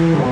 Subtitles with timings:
[0.00, 0.29] you.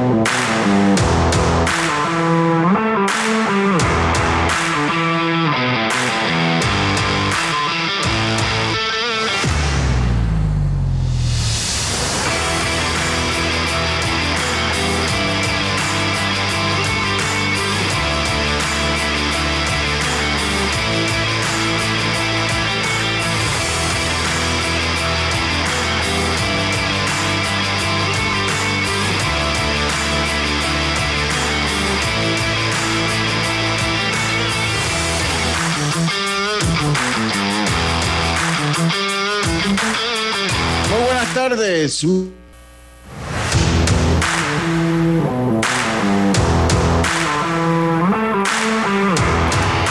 [41.68, 42.06] Tardes.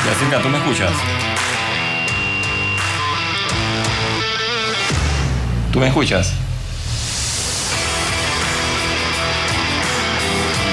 [0.03, 0.91] Jessica, ¿tú me escuchas?
[5.71, 6.33] ¿Tú me escuchas?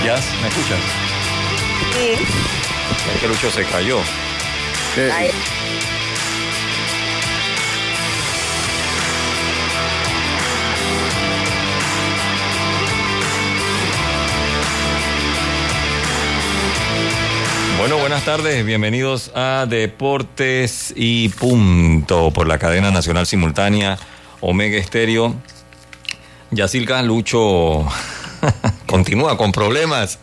[0.05, 0.78] Jazz, ¿me escuchas?
[1.92, 2.12] Sí.
[3.14, 3.98] Es que Lucho se cayó.
[5.12, 5.30] Ay,
[17.84, 23.98] Bueno, buenas tardes, bienvenidos a Deportes y Punto por la cadena nacional simultánea
[24.40, 25.34] Omega Estéreo.
[26.50, 27.86] Yacilca Lucho
[28.86, 30.18] continúa con problemas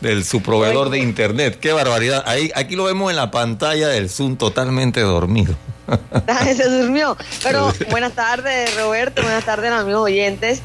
[0.00, 1.60] del su proveedor de internet.
[1.60, 2.24] Qué barbaridad.
[2.26, 5.54] Ahí, aquí lo vemos en la pantalla del Zoom totalmente dormido.
[6.56, 7.16] se durmió.
[7.44, 9.22] Pero buenas tardes, Roberto.
[9.22, 10.60] Buenas tardes, amigos oyentes.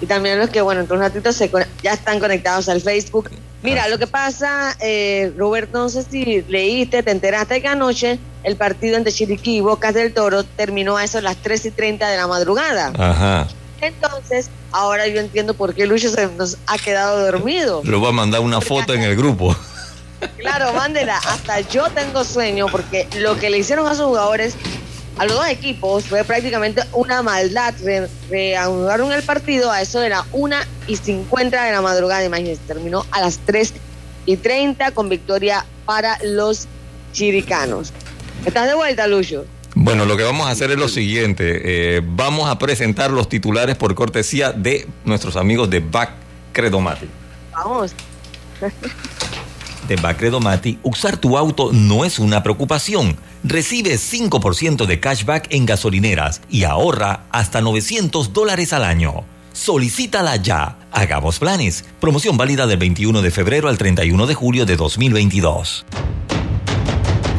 [0.00, 1.50] Y también los que, bueno, en un ratito se,
[1.82, 3.28] ya están conectados al Facebook.
[3.62, 8.56] Mira, lo que pasa, eh, Roberto, no sé si leíste, te enteraste que anoche el
[8.56, 12.08] partido entre Chiriquí y Bocas del Toro terminó a eso a las 3 y 30
[12.08, 12.92] de la madrugada.
[12.98, 13.46] Ajá.
[13.80, 17.82] Entonces, ahora yo entiendo por qué Lucho se nos ha quedado dormido.
[17.84, 19.56] Le voy a mandar una foto en el grupo.
[20.38, 21.18] Claro, mándela.
[21.18, 24.54] Hasta yo tengo sueño porque lo que le hicieron a sus jugadores,
[25.18, 27.74] a los dos equipos, fue prácticamente una maldad.
[27.84, 30.56] Re- reanudaron el partido a eso de la 1
[30.88, 32.24] y 50 de la madrugada.
[32.24, 33.72] Imagínense, terminó a las 3
[34.26, 36.66] y 30 con victoria para los
[37.12, 37.92] chiricanos.
[38.46, 39.44] ¿Estás de vuelta, Lucho?
[39.74, 41.96] Bueno, lo que vamos a hacer es lo siguiente.
[41.96, 46.10] eh, vamos a presentar los titulares por cortesía de nuestros amigos de Back
[46.52, 47.06] Credomati.
[47.52, 47.92] Vamos.
[49.88, 53.16] De Bacredomati, usar tu auto no es una preocupación.
[53.44, 59.24] Recibe 5% de cashback en gasolineras y ahorra hasta 900 dólares al año.
[59.52, 60.78] Solicítala ya.
[60.92, 61.84] Hagamos planes.
[62.00, 65.84] Promoción válida del 21 de febrero al 31 de julio de 2022.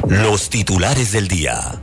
[0.08, 1.83] Los titulares del día.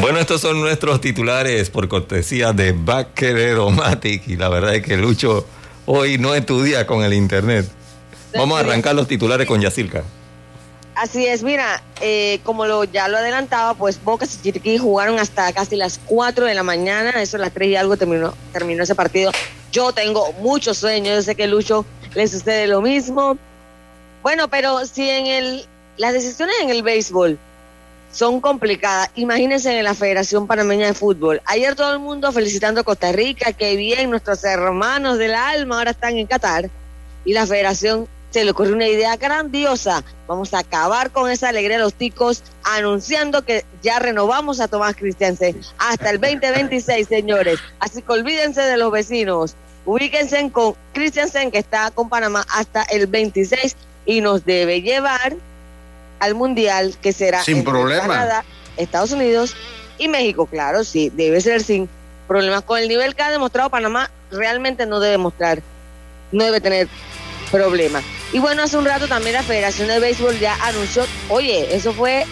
[0.00, 4.96] Bueno, estos son nuestros titulares por cortesía de Back Credomatic y la verdad es que
[4.96, 5.46] Lucho
[5.86, 7.66] hoy no es tu día con el internet.
[8.34, 10.04] Vamos a arrancar los titulares con Yacilca.
[10.94, 15.52] Así es, mira, eh, como lo, ya lo adelantaba, pues Bocas y Chiriquí jugaron hasta
[15.52, 18.94] casi las 4 de la mañana, eso a las 3 y algo terminó, terminó ese
[18.94, 19.30] partido.
[19.72, 21.84] Yo tengo muchos sueños, yo sé que Lucho
[22.14, 23.36] le sucede lo mismo.
[24.22, 25.66] Bueno, pero si en el,
[25.98, 27.38] las decisiones en el béisbol
[28.16, 31.42] son complicadas, imagínense en la Federación Panameña de Fútbol.
[31.44, 35.90] Ayer todo el mundo felicitando a Costa Rica, que bien, nuestros hermanos del alma ahora
[35.90, 36.70] están en Qatar
[37.26, 40.02] y la federación se le ocurrió una idea grandiosa.
[40.26, 44.96] Vamos a acabar con esa alegría de los ticos anunciando que ya renovamos a Tomás
[44.96, 47.58] Christiansen hasta el 2026, señores.
[47.80, 49.56] Así que olvídense de los vecinos.
[49.84, 53.76] Ubíquense con Christiansen que está con Panamá hasta el 26
[54.06, 55.36] y nos debe llevar
[56.18, 58.02] al Mundial que será Sin entre problema.
[58.06, 58.44] Canadá,
[58.76, 59.54] Estados Unidos
[59.98, 60.46] y México.
[60.46, 61.88] Claro, sí, debe ser sin
[62.28, 62.62] problemas.
[62.62, 65.62] Con el nivel que ha demostrado Panamá, realmente no debe mostrar,
[66.32, 66.88] no debe tener
[67.50, 68.02] problemas.
[68.32, 72.24] Y bueno, hace un rato también la Federación de Béisbol ya anunció, oye, eso fue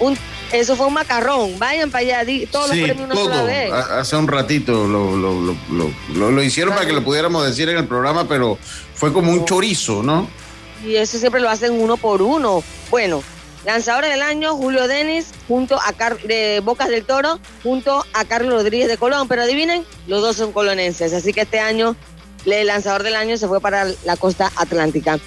[0.00, 0.18] un
[0.52, 3.70] eso fue un macarrón, vayan para allá, di todos Sí, los premios una sola vez.
[3.72, 7.46] Ha- Hace un ratito lo, lo, lo, lo, lo- lo hicieron para que lo pudiéramos
[7.46, 8.58] decir en el programa, pero
[8.96, 10.28] fue como un chorizo, ¿no?
[10.84, 12.62] Y eso siempre lo hacen uno por uno.
[12.90, 13.22] Bueno,
[13.64, 18.54] Lanzadores del año, Julio Denis, junto a Car de Bocas del Toro, junto a Carlos
[18.54, 19.28] Rodríguez de Colón.
[19.28, 21.12] Pero adivinen, los dos son colonenses.
[21.12, 21.94] Así que este año,
[22.46, 25.18] el lanzador del año se fue para la costa atlántica.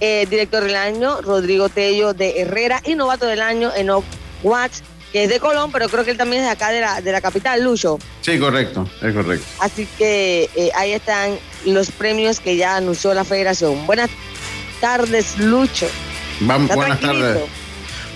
[0.00, 2.80] Eh, director del año, Rodrigo Tello de Herrera.
[2.86, 4.04] Y novato del año, Enoch
[4.42, 4.82] Watts,
[5.12, 7.12] que es de Colón, pero creo que él también es de acá, de la, de
[7.12, 7.98] la capital, Lucho.
[8.22, 9.46] Sí, correcto, es correcto.
[9.60, 13.86] Así que eh, ahí están los premios que ya anunció la federación.
[13.86, 14.08] Buenas
[14.82, 15.86] tardes, Lucho.
[16.40, 17.38] Vamos, buenas tardes.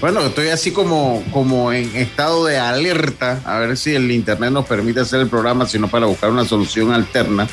[0.00, 4.66] Bueno, estoy así como, como en estado de alerta, a ver si el internet nos
[4.66, 7.46] permite hacer el programa, sino para buscar una solución alterna.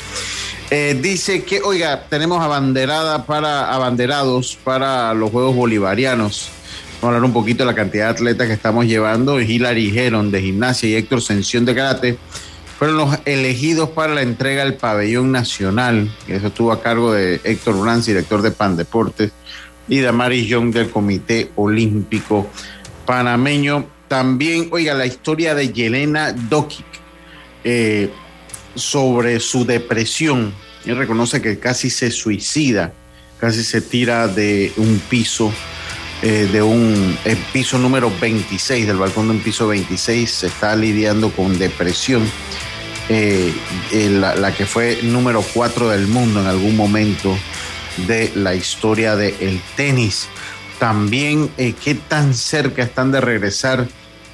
[0.68, 6.50] Eh, dice que, oiga, tenemos abanderada para abanderados para los Juegos Bolivarianos.
[7.00, 9.40] Vamos a hablar un poquito de la cantidad de atletas que estamos llevando.
[9.40, 12.18] Hilary Heron de gimnasia y Héctor Sención de karate
[12.84, 16.14] fueron los elegidos para la entrega del pabellón nacional.
[16.28, 19.32] Eso estuvo a cargo de Héctor Brands, director de Pan Deportes
[19.88, 22.46] y Damaris Young del Comité Olímpico
[23.06, 23.86] Panameño.
[24.06, 26.84] También, oiga, la historia de Yelena Dokic
[27.64, 28.10] eh,
[28.74, 30.52] sobre su depresión.
[30.84, 32.92] Él reconoce que casi se suicida,
[33.40, 35.50] casi se tira de un piso,
[36.20, 37.16] eh, de un
[37.50, 42.22] piso número 26, del balcón de un piso 26, se está lidiando con depresión.
[43.08, 43.52] Eh,
[43.92, 47.36] la, la, que fue número 4 del mundo en algún momento
[48.06, 50.28] de la historia del tenis.
[50.78, 53.86] También eh, qué tan cerca están de regresar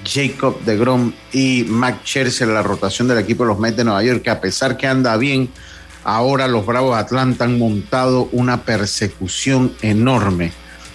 [0.05, 3.85] Jacob de Grom y Mac Scherzer a la rotación del equipo de los Mets de
[3.85, 5.51] Nueva York, que a pesar que anda bien,
[6.05, 10.53] ahora los Bravos de Atlanta han montado una persecución enorme.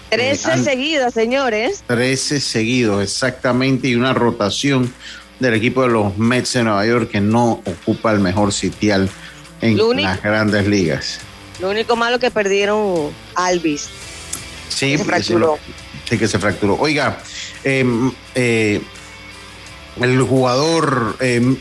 [0.10, 1.84] Trece eh, seguidos, señores.
[1.86, 4.92] Trece seguidos, exactamente, y una rotación
[5.40, 9.10] del equipo de los Mets de Nueva York que no ocupa el mejor sitial
[9.62, 11.20] en las grandes ligas.
[11.60, 13.88] Lo único malo que perdieron Alvis.
[14.70, 15.58] Sí, se fracturó.
[16.10, 16.76] Sí, que se fracturó.
[16.76, 17.18] Oiga,
[17.64, 18.82] em, eh,
[20.02, 21.58] el jugador em,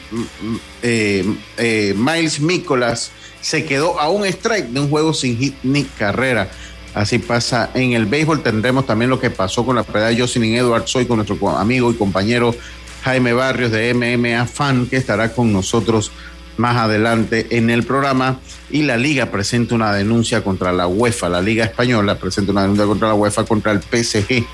[0.83, 6.51] eh, Miles Nicolas se quedó a un strike de un juego sin hit ni carrera.
[6.95, 8.43] Así pasa en el béisbol.
[8.43, 11.91] Tendremos también lo que pasó con la pelea de Jocelyn Edwards hoy con nuestro amigo
[11.91, 12.55] y compañero
[13.05, 16.11] Jaime Barrios de MMA Fan, que estará con nosotros
[16.57, 18.41] más adelante en el programa.
[18.71, 22.87] Y la Liga presenta una denuncia contra la UEFA, la Liga Española presenta una denuncia
[22.87, 24.47] contra la UEFA contra el PSG.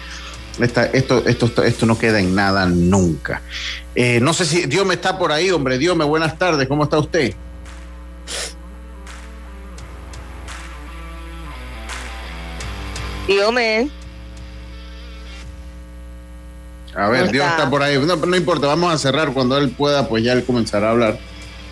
[0.93, 3.43] esto, esto, esto no queda en nada nunca.
[3.95, 5.79] Eh, no sé si Dios me está por ahí, hombre.
[5.79, 6.67] Dios me, buenas tardes.
[6.67, 7.35] ¿Cómo está usted?
[13.29, 14.00] Dios me.
[16.95, 17.99] A ver, Dios está por ahí.
[17.99, 21.19] No, no importa, vamos a cerrar cuando él pueda, pues ya él comenzará a hablar.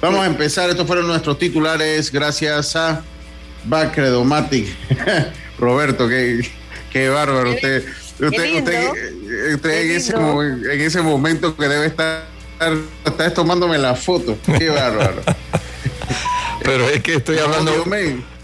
[0.00, 3.03] Vamos a empezar, estos fueron nuestros titulares gracias a
[3.65, 4.69] Bacredomatic.
[5.59, 6.49] Roberto, qué,
[6.93, 7.50] qué bárbaro.
[7.50, 7.85] Usted,
[8.20, 12.26] usted, usted, en, ese, en, ese, momento que debe estar,
[13.05, 14.38] está tomándome la foto.
[14.56, 15.23] Qué bárbaro.
[16.62, 17.85] Pero es que estoy hablando.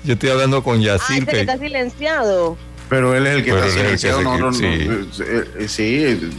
[0.03, 1.23] Yo estoy hablando con Yacir.
[1.23, 2.59] Ah, que está silenciado.
[2.89, 4.23] Pero él es el que está silenciado.
[4.23, 4.67] no, no, no, sí.
[4.67, 6.33] Eh, eh, sí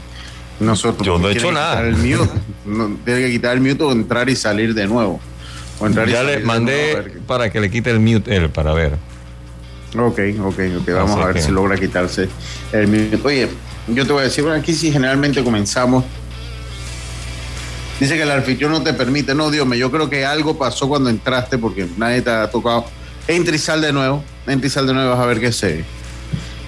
[0.60, 1.06] nosotros.
[1.06, 1.82] Yo no he hecho nada.
[1.82, 2.30] El mute,
[3.04, 5.20] tiene que quitar el mute o entrar y salir de nuevo.
[6.08, 8.94] ya le mandé para que le quite el mute él, para ver.
[9.98, 10.90] Ok, ok, ok.
[10.94, 12.30] Vamos a ver si logra quitarse
[12.72, 13.20] el mute.
[13.24, 13.50] Oye,
[13.88, 16.04] yo te voy a decir, bueno, aquí sí generalmente comenzamos.
[18.00, 19.34] Dice que el anfitrión no te permite.
[19.34, 22.86] No, Dios mío, yo creo que algo pasó cuando entraste porque nadie te ha tocado.
[23.28, 24.24] Entra y sal de nuevo.
[24.48, 25.84] Entra y sal de nuevo, vas a ver que se,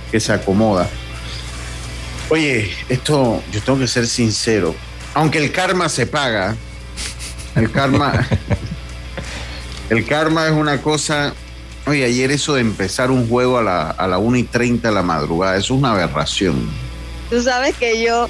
[0.09, 0.89] que se acomoda.
[2.29, 4.75] Oye, esto yo tengo que ser sincero.
[5.13, 6.55] Aunque el karma se paga,
[7.55, 8.27] el karma,
[9.89, 11.33] el karma es una cosa.
[11.85, 14.93] Oye, ayer eso de empezar un juego a la, a la 1 y 30 de
[14.93, 16.69] la madrugada, eso es una aberración.
[17.29, 18.27] Tú sabes que yo,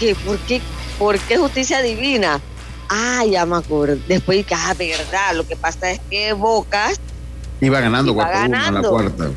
[0.00, 0.60] que, ¿por qué,
[0.98, 2.40] ¿por qué justicia divina?
[2.88, 3.98] Ah, ya me acuerdo.
[4.08, 6.98] Después, ah, verdad, lo que pasa es que Bocas
[7.60, 9.30] iba ganando 4-1 a la cuarta.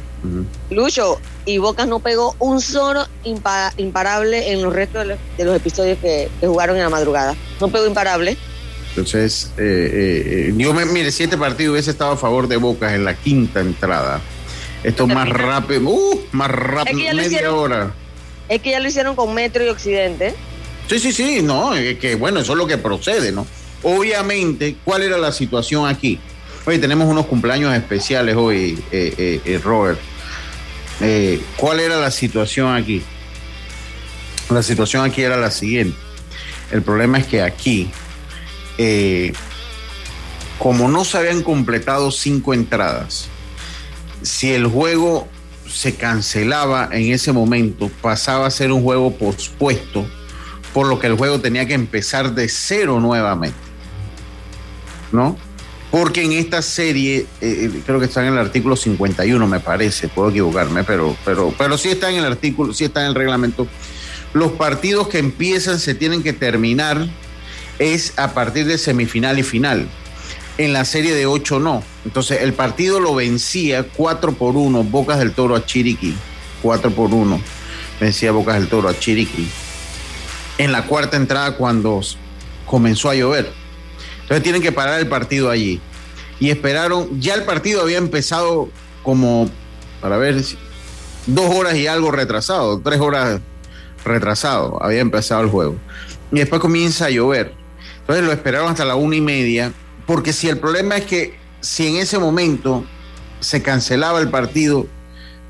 [0.72, 5.07] Lucho, y Bocas no pegó un solo imparable en los restos
[5.38, 7.35] de los, episodios que, jugaron en la madrugada.
[7.59, 8.38] No pegó imparable.
[8.89, 12.57] Entonces, eh, eh, eh, yo me, mire, si este partido hubiese estado a favor de
[12.57, 14.21] Bocas en la quinta entrada,
[14.83, 17.93] esto más rápido, uh, más rápido, media hora.
[18.50, 20.35] Es que ya lo hicieron con Metro y Occidente.
[20.88, 23.47] Sí, sí, sí, no, es que bueno, eso es lo que procede, ¿no?
[23.81, 26.19] Obviamente, ¿cuál era la situación aquí?
[26.65, 28.81] Oye, tenemos unos cumpleaños especiales hoy,
[29.63, 30.00] Robert.
[31.01, 33.03] Eh, ¿Cuál era la situación aquí?
[34.50, 35.97] La situación aquí era la siguiente.
[36.71, 37.91] El problema es que aquí,
[38.77, 39.33] eh,
[40.59, 43.27] como no se habían completado cinco entradas,
[44.21, 45.27] si el juego
[45.69, 50.05] se cancelaba en ese momento, pasaba a ser un juego pospuesto,
[50.73, 53.57] por lo que el juego tenía que empezar de cero nuevamente.
[55.12, 55.38] ¿No?
[55.93, 60.07] Porque en esta serie, eh, eh, creo que está en el artículo 51, me parece,
[60.07, 63.67] puedo equivocarme, pero, pero, pero sí está en el artículo, sí está en el reglamento.
[64.33, 67.07] Los partidos que empiezan se tienen que terminar
[67.77, 69.88] es a partir de semifinal y final.
[70.57, 71.83] En la serie de 8 no.
[72.05, 76.15] Entonces el partido lo vencía 4 por 1, Bocas del Toro a Chiriquí.
[76.63, 77.39] 4 por 1
[78.00, 79.47] vencía Bocas del Toro a Chiriquí.
[80.57, 82.01] En la cuarta entrada cuando
[82.65, 83.62] comenzó a llover.
[84.34, 85.80] Entonces tienen que parar el partido allí.
[86.40, 88.68] Y esperaron, ya el partido había empezado
[89.04, 89.48] como,
[90.02, 90.44] para ver,
[91.28, 93.42] dos horas y algo retrasado, tres horas
[94.04, 95.75] retrasado, había empezado el juego.
[96.32, 97.54] Y después comienza a llover.
[98.00, 99.72] Entonces lo esperaron hasta la una y media,
[100.08, 102.86] porque si el problema es que si en ese momento
[103.40, 104.88] se cancelaba el partido,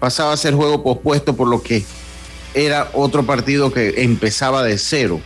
[0.02, 1.86] pasaba a ser juego pospuesto por lo que
[2.54, 5.22] era otro partido que empezaba de cero.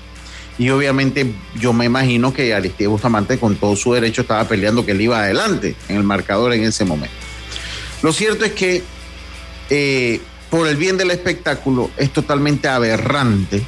[0.58, 4.92] Y obviamente yo me imagino que Aristide Bustamante con todo su derecho estaba peleando que
[4.92, 7.16] él iba adelante en el marcador en ese momento.
[8.02, 8.84] Lo cierto es que
[9.70, 13.64] eh, por el bien del espectáculo es totalmente aberrante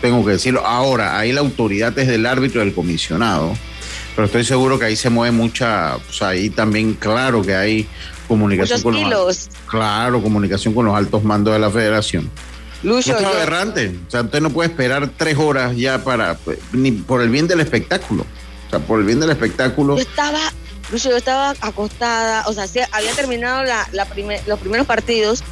[0.00, 0.64] tengo que decirlo.
[0.64, 3.54] Ahora, ahí la autoridad es del árbitro y del comisionado,
[4.14, 7.86] pero estoy seguro que ahí se mueve mucha, sea, ahí también claro que hay
[8.28, 12.30] comunicación con los claro, comunicación con los altos mandos de la federación.
[12.82, 16.38] Lucho, es aberrante, o sea, usted no puede esperar tres horas ya para,
[16.72, 18.24] ni por el bien del espectáculo,
[18.66, 19.96] o sea, por el bien del espectáculo.
[19.96, 20.40] Yo estaba,
[20.90, 23.88] Lucho, yo estaba acostada, o sea, había terminado la,
[24.46, 25.42] los primeros partidos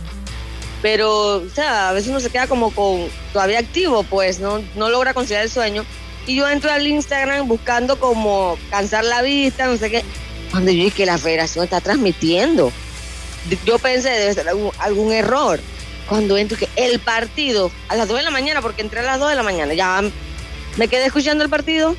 [0.85, 4.90] pero, o sea, a veces uno se queda como con todavía activo, pues, no, no
[4.90, 5.83] logra conciliar el sueño.
[6.26, 10.04] Y yo entro al Instagram buscando como cansar la vista, no sé qué.
[10.50, 12.71] Cuando yo dije que la federación está transmitiendo,
[13.64, 15.59] yo pensé debe ser algún, error.
[16.08, 19.18] Cuando entro que el partido a las 2 de la mañana, porque entré a las
[19.18, 20.02] 2 de la mañana, ya
[20.76, 21.96] me quedé escuchando el partido,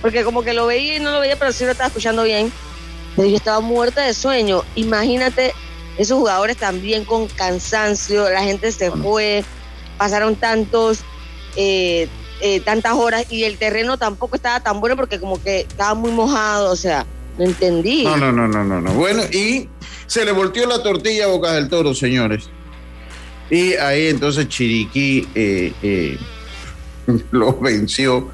[0.00, 2.52] porque como que lo veía y no lo veía, pero sí lo estaba escuchando bien.
[3.16, 4.62] Pero yo estaba muerta de sueño.
[4.74, 5.54] Imagínate
[5.98, 9.44] esos jugadores también con cansancio, la gente se fue,
[9.98, 11.00] pasaron tantos,
[11.56, 12.08] eh,
[12.40, 16.10] eh, tantas horas y el terreno tampoco estaba tan bueno porque como que estaba muy
[16.10, 17.06] mojado, o sea,
[17.38, 18.04] no entendí.
[18.04, 18.92] No, no, no, no, no, no.
[18.94, 19.68] Bueno, y
[20.06, 22.48] se le volteó la tortilla a Boca del Toro, señores.
[23.52, 26.16] Y ahí entonces Chiriquí eh,
[27.32, 28.32] lo venció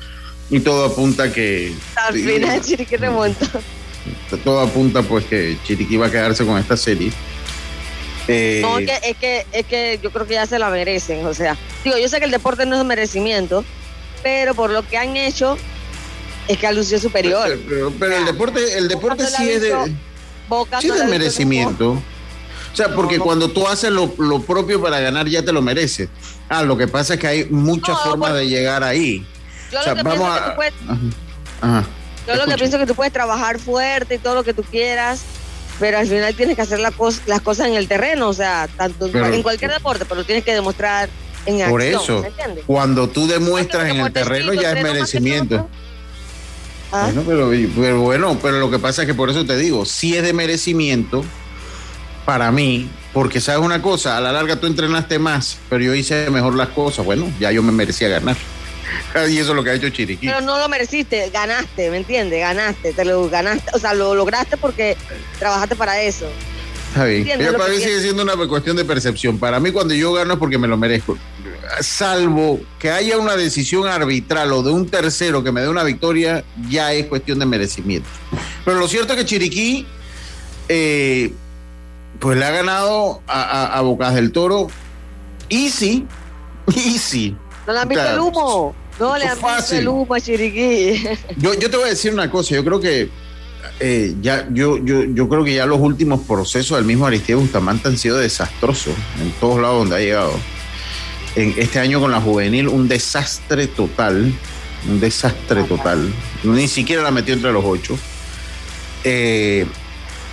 [0.48, 1.74] y todo apunta que...
[1.96, 3.46] Al final Chiriquí remontó.
[4.44, 7.10] Todo apunta pues que Chiriquí va a quedarse con esta serie.
[8.28, 11.26] Eh, no, es que, es que, yo creo que ya se la merecen.
[11.26, 13.64] O sea, digo, yo sé que el deporte no es merecimiento,
[14.22, 15.58] pero por lo que han hecho,
[16.46, 17.58] es que ha lucido superior.
[17.68, 19.74] Pero, el deporte, el deporte sí es de,
[20.80, 22.00] sí de merecimiento.
[22.72, 24.08] O sea, porque cuando tú haces lo,
[24.42, 26.08] propio para ganar, ya te lo mereces.
[26.48, 29.26] Ah, lo que pasa es que hay muchas formas de llegar ahí.
[29.72, 30.74] Yo lo que pienso que tú puedes,
[32.26, 34.62] Yo lo que pienso es que tú puedes trabajar fuerte y todo lo que tú
[34.62, 35.22] quieras,
[35.78, 39.42] pero al final tienes que hacer las cosas en el terreno, o sea, tanto en
[39.42, 41.08] cualquier deporte, pero tienes que demostrar
[41.46, 42.22] en por acción.
[42.22, 45.68] Por eso, cuando tú demuestras en el terreno ya es merecimiento.
[46.90, 47.10] ¿Ah?
[47.12, 50.22] Bueno, pero, bueno, pero lo que pasa es que por eso te digo, si es
[50.22, 51.22] de merecimiento
[52.28, 56.28] para mí, porque sabes una cosa, a la larga tú entrenaste más, pero yo hice
[56.28, 58.36] mejor las cosas, bueno, ya yo me merecía ganar.
[59.30, 60.26] y eso es lo que ha hecho Chiriquí.
[60.26, 62.40] Pero no lo mereciste, ganaste, ¿me entiendes?
[62.40, 64.94] Ganaste, te lo ganaste, o sea, lo lograste porque
[65.38, 66.28] trabajaste para eso.
[66.88, 67.26] Está bien.
[67.56, 69.38] para mí sigue siendo una cuestión de percepción.
[69.38, 71.16] Para mí cuando yo gano es porque me lo merezco.
[71.80, 76.44] Salvo que haya una decisión arbitral o de un tercero que me dé una victoria,
[76.68, 78.08] ya es cuestión de merecimiento.
[78.66, 79.86] Pero lo cierto es que Chiriquí,
[80.68, 81.32] eh,
[82.18, 84.68] pues le ha ganado a, Bocas del Toro.
[85.48, 86.06] Easy,
[86.74, 87.36] easy.
[87.66, 88.74] ¿No le han visto el humo?
[88.98, 91.04] No le han visto el humo a Chiriquí.
[91.36, 93.08] Yo, yo te voy a decir una cosa, yo creo que
[93.80, 97.88] eh, ya, yo, yo, yo creo que ya los últimos procesos del mismo Aristide Bustamante
[97.88, 100.32] han sido desastrosos en todos lados donde ha llegado.
[101.36, 104.32] En este año con la juvenil, un desastre total.
[104.88, 106.12] Un desastre total.
[106.42, 107.96] Ni siquiera la metió entre los ocho.
[109.04, 109.66] Eh,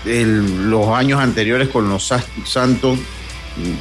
[0.05, 2.13] los años anteriores con los
[2.45, 2.99] Santos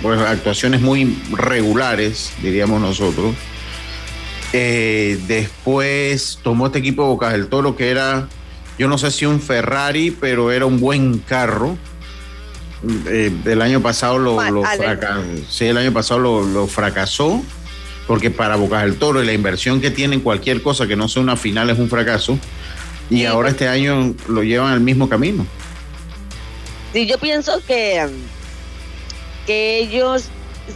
[0.03, 3.35] pues, actuaciones muy regulares, diríamos nosotros.
[4.53, 8.29] Eh, después tomó este equipo de Bocas del Toro, que era,
[8.79, 11.77] yo no sé si un Ferrari, pero era un buen carro.
[13.09, 15.23] Eh, el año pasado lo, fracasó.
[15.49, 17.43] Sí, el año pasado lo, fracasó,
[18.07, 21.09] porque para Bocas del Toro y la inversión que tiene en cualquier cosa que no
[21.09, 22.39] sea una final es un fracaso.
[23.11, 25.47] Y ahora este año lo llevan al mismo camino.
[26.95, 28.09] Sí, yo pienso que
[29.47, 30.27] que ellos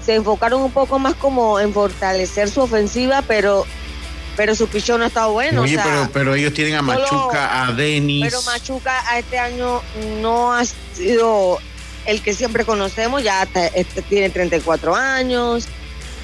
[0.05, 3.65] se enfocaron un poco más como en fortalecer su ofensiva, pero
[4.37, 5.63] pero su pichón no ha estado bueno.
[5.63, 8.25] Oye, pero, pero ellos tienen a Machuca, a Denis.
[8.25, 9.81] Pero Machuca a este año
[10.21, 11.61] no ha sido
[12.05, 15.69] el que siempre conocemos, ya este, tiene 34 años.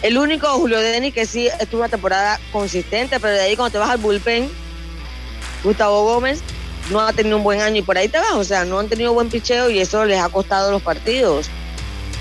[0.02, 3.78] El único Julio Denis que sí estuvo una temporada consistente, pero de ahí cuando te
[3.78, 4.50] vas al bullpen,
[5.62, 6.42] Gustavo Gómez
[6.90, 8.88] no ha tenido un buen año y por ahí te vas, o sea, no han
[8.88, 11.48] tenido buen picheo y eso les ha costado los partidos.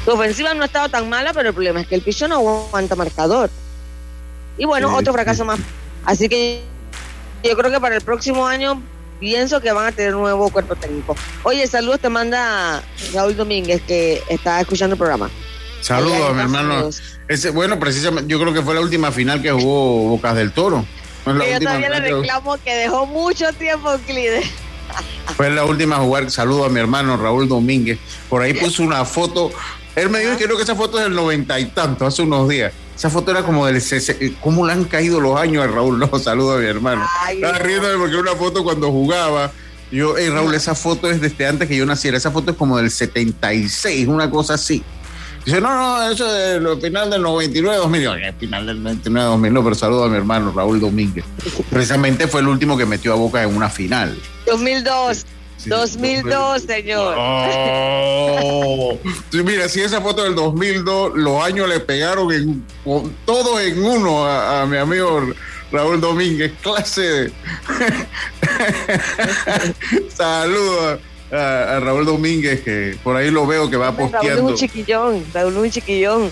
[0.06, 2.36] Su ofensiva no ha estado tan mala, pero el problema es que el picheo no
[2.36, 3.50] aguanta marcador.
[4.58, 5.60] Y bueno, otro fracaso más
[6.06, 6.62] Así que
[7.44, 8.82] yo creo que para el próximo año
[9.20, 11.16] pienso que van a tener un nuevo cuerpo técnico.
[11.44, 15.30] Oye, saludos te manda Raúl Domínguez que está escuchando el programa.
[15.82, 16.90] Saludos, mi hermano.
[17.28, 20.86] Ese, bueno, precisamente, yo creo que fue la última final que jugó Bocas del Toro.
[21.26, 22.74] Yo todavía le reclamo que...
[22.76, 24.44] dejó mucho tiempo Clide.
[25.36, 26.30] Fue la última a jugar.
[26.30, 27.98] Saludos a mi hermano Raúl Domínguez.
[28.30, 29.52] Por ahí puso una foto.
[29.96, 32.50] Él me dijo que creo que esa foto es del noventa y tanto, hace unos
[32.50, 32.74] días.
[32.96, 33.82] Esa foto era como del.
[34.42, 36.00] ¿Cómo le han caído los años a Raúl?
[36.12, 37.06] No, saludo a mi hermano.
[37.32, 39.52] Estaba riendo porque una foto cuando jugaba.
[39.92, 42.18] Yo, hey Raúl, esa foto es desde antes que yo naciera.
[42.18, 44.84] Esa foto es como del 76, una cosa así.
[45.46, 48.08] Dice, no, no, eso es el final del 99, 2000.
[48.08, 51.26] el final del 99, 2000, no, pero saludo a mi hermano Raúl Domínguez.
[51.70, 54.18] Precisamente fue el último que metió a Boca en una final.
[54.46, 55.26] 2002.
[55.66, 57.16] 2002, señor.
[57.18, 58.98] Oh.
[59.32, 62.66] mira, si esa foto del 2002, los años le pegaron en,
[63.26, 65.22] todos en uno a, mi amigo
[65.72, 67.32] Raúl Domínguez, clase de...
[70.14, 71.00] Saludos
[71.34, 74.30] a, Raúl Domínguez, que por ahí lo veo que va posteando.
[74.30, 76.32] Raúl un chiquillón, Raúl un chiquillón.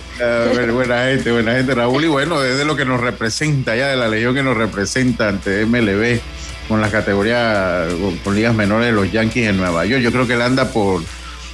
[0.73, 2.03] buena gente, buena gente, Raúl.
[2.03, 5.65] Y bueno, desde lo que nos representa, ya de la legión que nos representa ante
[5.65, 6.19] MLB
[6.67, 7.85] con la categoría,
[8.23, 10.01] con, ligas menores de los Yankees en Nueva York.
[10.01, 11.01] Yo creo que él anda por,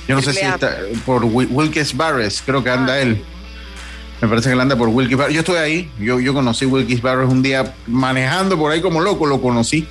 [0.08, 3.02] yo no sé si está, por Wilkes Barres, creo que anda ah.
[3.02, 3.24] él.
[4.22, 5.34] Me parece que él anda por Wilkes Barres.
[5.34, 9.26] Yo estoy ahí, yo, yo conocí Wilkes Barres un día manejando por ahí como loco,
[9.26, 9.88] lo conocí.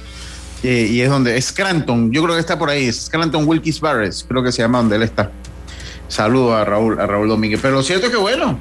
[0.62, 4.24] Eh, y es donde, es Scranton, yo creo que está por ahí, Scranton Wilkes Barres,
[4.26, 5.31] creo que se llama donde él está.
[6.09, 7.61] Saludo a Raúl, a Raúl Domínguez.
[7.61, 8.59] Pero lo cierto es que bueno,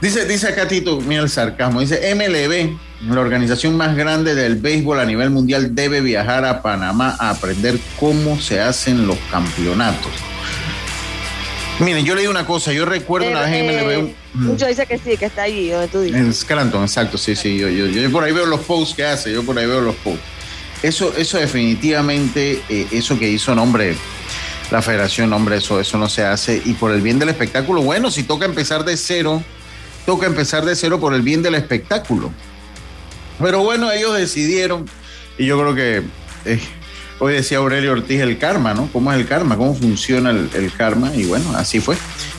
[0.00, 4.98] dice, dice acá Tito, mira el sarcasmo, dice MLB la organización más grande del béisbol
[4.98, 10.12] a nivel mundial debe viajar a Panamá a aprender cómo se hacen los campeonatos.
[11.78, 14.14] Miren, yo leí una cosa, yo recuerdo una vez en MLB.
[14.34, 16.20] Mucho dice que sí, que está allí, donde tú dices.
[16.20, 17.56] En Scranton, exacto, sí, sí.
[17.56, 20.20] Yo, yo, por ahí veo los posts que hace, yo por ahí veo los posts.
[20.82, 23.96] Eso, eso definitivamente, eh, eso que hizo, nombre,
[24.70, 26.62] la federación, hombre, eso, eso no se hace.
[26.64, 29.42] Y por el bien del espectáculo, bueno, si toca empezar de cero,
[30.06, 32.32] toca empezar de cero por el bien del espectáculo.
[33.40, 34.88] Pero bueno, ellos decidieron,
[35.36, 36.02] y yo creo que
[36.44, 36.60] eh,
[37.18, 38.88] hoy decía Aurelio Ortiz el karma, ¿no?
[38.92, 39.56] ¿Cómo es el karma?
[39.56, 41.14] ¿Cómo funciona el, karma?
[41.14, 41.96] Y bueno, así fue.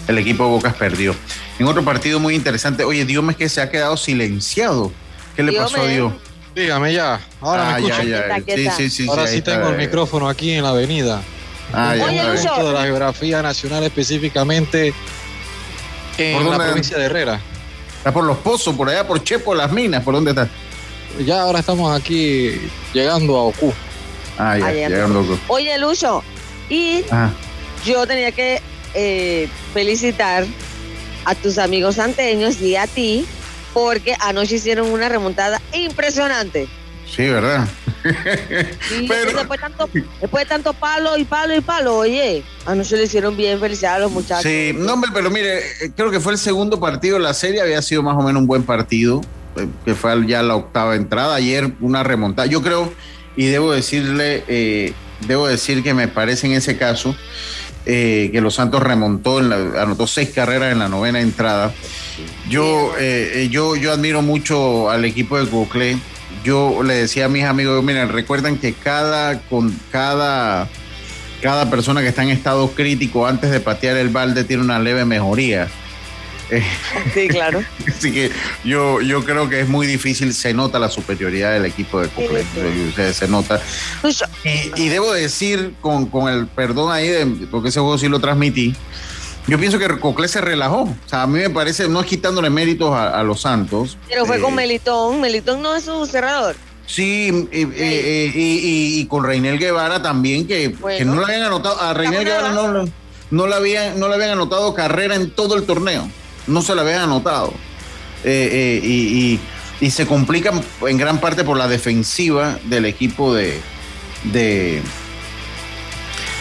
[0.07, 1.15] El equipo de Bocas perdió.
[1.57, 4.91] En otro partido muy interesante, oye, Dios es que se ha quedado silenciado.
[5.35, 6.13] ¿Qué le pasó a Dios?
[6.55, 7.19] Dígame ya.
[7.41, 11.21] Ahora me ya, Sí, sí, sí, Ahora sí, tengo el micrófono aquí en la avenida.
[11.73, 14.93] Ah, ya, de la geografía nacional específicamente
[16.17, 17.39] en la provincia de Herrera.
[17.97, 20.49] Está por los pozos, por allá, por Chepo, las minas, ¿por dónde está?
[21.25, 22.53] ya ahora estamos aquí
[22.93, 23.73] llegando a Ocu.
[24.37, 25.39] Ah, ya, llegando a Ocu.
[25.47, 26.23] Oye, Lucho,
[26.69, 27.03] y
[27.85, 28.61] yo tenía que
[28.93, 30.45] eh, felicitar
[31.25, 33.25] a tus amigos santeños y a ti,
[33.73, 36.67] porque anoche hicieron una remontada impresionante.
[37.05, 37.67] Sí, ¿verdad?
[39.07, 39.37] Pero...
[39.37, 39.89] después, tanto,
[40.21, 43.99] después de tanto palo y palo y palo, oye, anoche le hicieron bien, felicidades a
[44.01, 44.43] los muchachos.
[44.43, 47.61] Sí, no, hombre, pero mire, eh, creo que fue el segundo partido de la serie,
[47.61, 49.21] había sido más o menos un buen partido
[49.85, 51.35] que fue ya la octava entrada.
[51.35, 52.47] Ayer una remontada.
[52.47, 52.93] Yo creo,
[53.35, 54.93] y debo decirle, eh,
[55.27, 57.15] debo decir que me parece en ese caso
[57.91, 61.73] eh, que Los Santos remontó, anotó seis carreras en la novena entrada.
[62.47, 65.97] Yo, eh, yo, yo admiro mucho al equipo de Cocle.
[66.43, 70.67] Yo le decía a mis amigos, miren, recuerden que cada, con cada,
[71.41, 75.03] cada persona que está en estado crítico antes de patear el balde tiene una leve
[75.05, 75.67] mejoría.
[77.13, 77.63] Sí, claro.
[77.87, 78.31] Así que
[78.63, 82.43] yo, yo creo que es muy difícil, se nota la superioridad del equipo de Cocle,
[83.13, 83.61] se, nota.
[84.01, 84.23] Pues
[84.75, 88.75] y, debo decir, con, con, el perdón ahí, de, porque ese juego sí lo transmití,
[89.47, 90.83] yo pienso que Cocle se relajó.
[90.83, 93.97] O sea, a mí me parece, no es quitándole méritos a, los Santos.
[94.07, 96.55] Pero fue con eh, Melitón, Melitón no es su cerrador.
[96.85, 102.25] Sí, y, y, con Reinel Guevara también, que, que no le habían anotado, a Reinel
[102.25, 102.85] Guevara no,
[103.29, 106.09] no, le habían, no le habían anotado carrera en todo el torneo
[106.49, 107.53] no se la habían anotado.
[108.23, 109.39] Eh, eh,
[109.81, 110.51] y, se complica
[110.87, 113.61] en gran parte por la defensiva del equipo de,
[114.25, 114.81] de,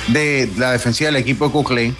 [0.09, 1.95] de la defensiva del equipo de Cocle.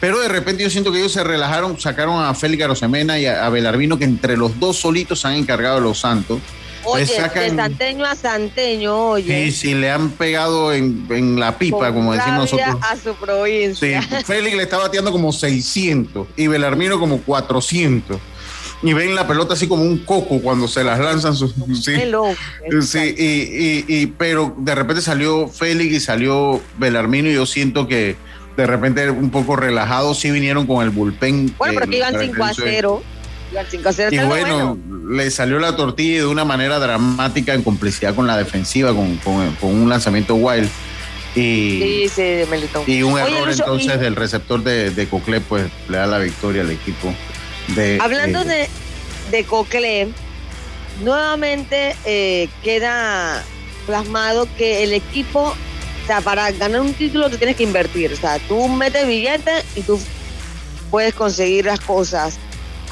[0.00, 3.48] Pero de repente yo siento que ellos se relajaron, sacaron a Félix Arosemena y a,
[3.50, 6.40] Belarmino, que entre los dos solitos se han encargado de los Santos.
[6.84, 9.46] Oye, de santeño a santeño, oye.
[9.46, 12.76] Sí, sí, le han pegado en, la pipa, como decimos nosotros.
[12.82, 14.02] a su provincia.
[14.02, 18.18] Sí, Félix le está bateando como 600 y Belarmino como 400
[18.82, 21.94] y ven la pelota así como un coco cuando se las lanzan sus sí,
[22.82, 28.16] sí y, y, pero de repente salió Félix y salió Belarmino y yo siento que
[28.56, 32.44] de repente un poco relajado sí vinieron con el bullpen bueno pero que iban 5
[32.44, 33.02] a 0
[34.10, 34.78] y bueno,
[35.10, 39.18] le salió la tortilla de una manera dramática en complicidad con la defensiva, con,
[39.62, 40.68] un lanzamiento wild.
[41.34, 42.44] Y, sí, sí,
[42.86, 46.70] y un error entonces del receptor de, de Cocle, pues le da la victoria al
[46.70, 47.14] equipo.
[48.00, 48.68] Hablando de,
[49.30, 50.08] de Cocle,
[51.00, 53.42] nuevamente eh, queda
[53.86, 55.54] plasmado que el equipo,
[56.02, 58.12] o sea, para ganar un título tú tienes que invertir.
[58.12, 59.98] O sea, tú metes billetes y tú
[60.90, 62.38] puedes conseguir las cosas.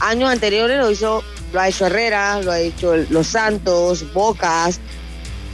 [0.01, 4.81] Años anteriores lo hizo, lo ha hecho Herrera, lo ha hecho Los Santos, Bocas,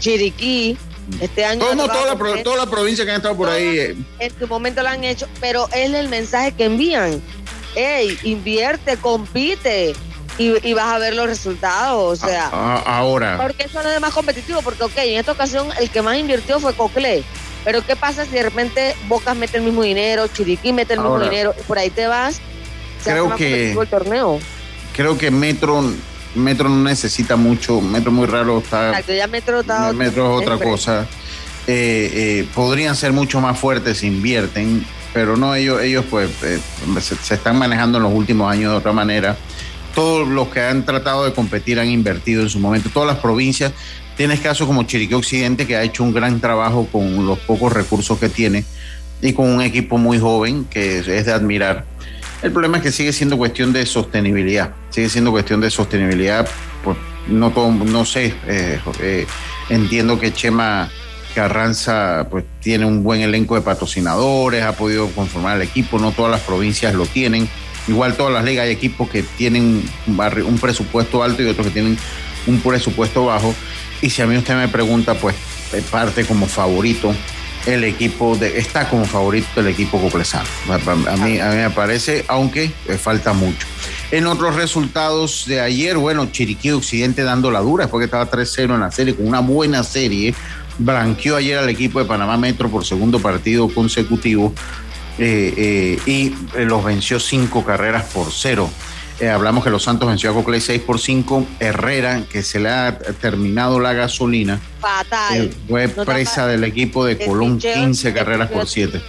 [0.01, 0.77] Chiriquí.
[1.21, 1.61] Este año.
[1.65, 3.79] toda, la, toda la provincia que han estado por ahí.
[3.79, 3.97] Eh.
[4.19, 7.23] En su momento lo han hecho, pero es el mensaje que envían
[7.77, 9.95] hey, invierte, compite
[10.39, 12.23] y, vas a ver los resultados.
[12.23, 13.39] O sea, ahora.
[13.41, 16.59] Porque eso no es más competitivo, porque, ok, en esta ocasión el que más invirtió
[16.59, 17.23] fue Cocle.
[17.65, 21.19] Pero ¿qué pasa si de repente Bocas mete el mismo dinero, Chiriquí mete el mismo
[21.19, 22.41] dinero y por ahí te vas?
[23.05, 23.73] Creo que.
[23.73, 24.39] El torneo.
[24.95, 25.85] Creo que Metro.
[26.35, 28.91] Metro no necesita mucho, Metro muy raro está.
[28.91, 29.93] Exacto, ya Metro está.
[29.95, 31.07] Metro es otra cosa.
[31.67, 34.85] Eh, eh, podrían ser mucho más fuertes si invierten
[35.17, 36.61] pero no, ellos, ellos pues eh,
[37.01, 39.35] se, están manejando en los últimos años de otra manera.
[39.95, 43.73] Todos los que han tratado de competir han invertido en su momento, todas las provincias.
[44.19, 48.19] Tienes casos como Chiriquí Occidente, que ha hecho un gran trabajo con los pocos recursos
[48.19, 48.67] que tiene
[49.23, 51.87] y con un equipo muy joven que es, de admirar.
[52.43, 56.49] El problema es que sigue siendo cuestión de sostenibilidad, sigue siendo cuestión de sostenibilidad.
[57.29, 59.27] No, no sé, eh, eh,
[59.69, 60.89] entiendo que Chema
[61.35, 66.31] Carranza pues tiene un buen elenco de patrocinadores, ha podido conformar el equipo, no todas
[66.31, 67.49] las provincias lo tienen.
[67.89, 71.99] Igual todas las ligas hay equipos que tienen un presupuesto alto y otros que tienen
[72.47, 73.55] un presupuesto bajo.
[74.01, 75.35] Y si a mí usted me pregunta, pues
[75.91, 77.13] parte como favorito
[77.67, 80.49] el equipo de, está como favorito el equipo coplesano.
[80.69, 83.67] A mí, a mí me parece, aunque falta mucho.
[84.11, 88.75] En otros resultados de ayer, bueno, Chiriquí Occidente dando la dura, después que estaba 3-0
[88.75, 90.33] en la serie, con una buena serie,
[90.79, 94.53] blanqueó ayer al equipo de Panamá Metro por segundo partido consecutivo
[95.19, 98.71] eh, eh, y eh, los venció cinco carreras por cero.
[99.23, 101.47] Hablamos que los Santos venció a Coclay 6 por 5.
[101.61, 105.51] Herrera, que se le ha terminado la gasolina, Fatal.
[105.69, 109.01] fue presa del equipo de Colón 15 carreras por 7.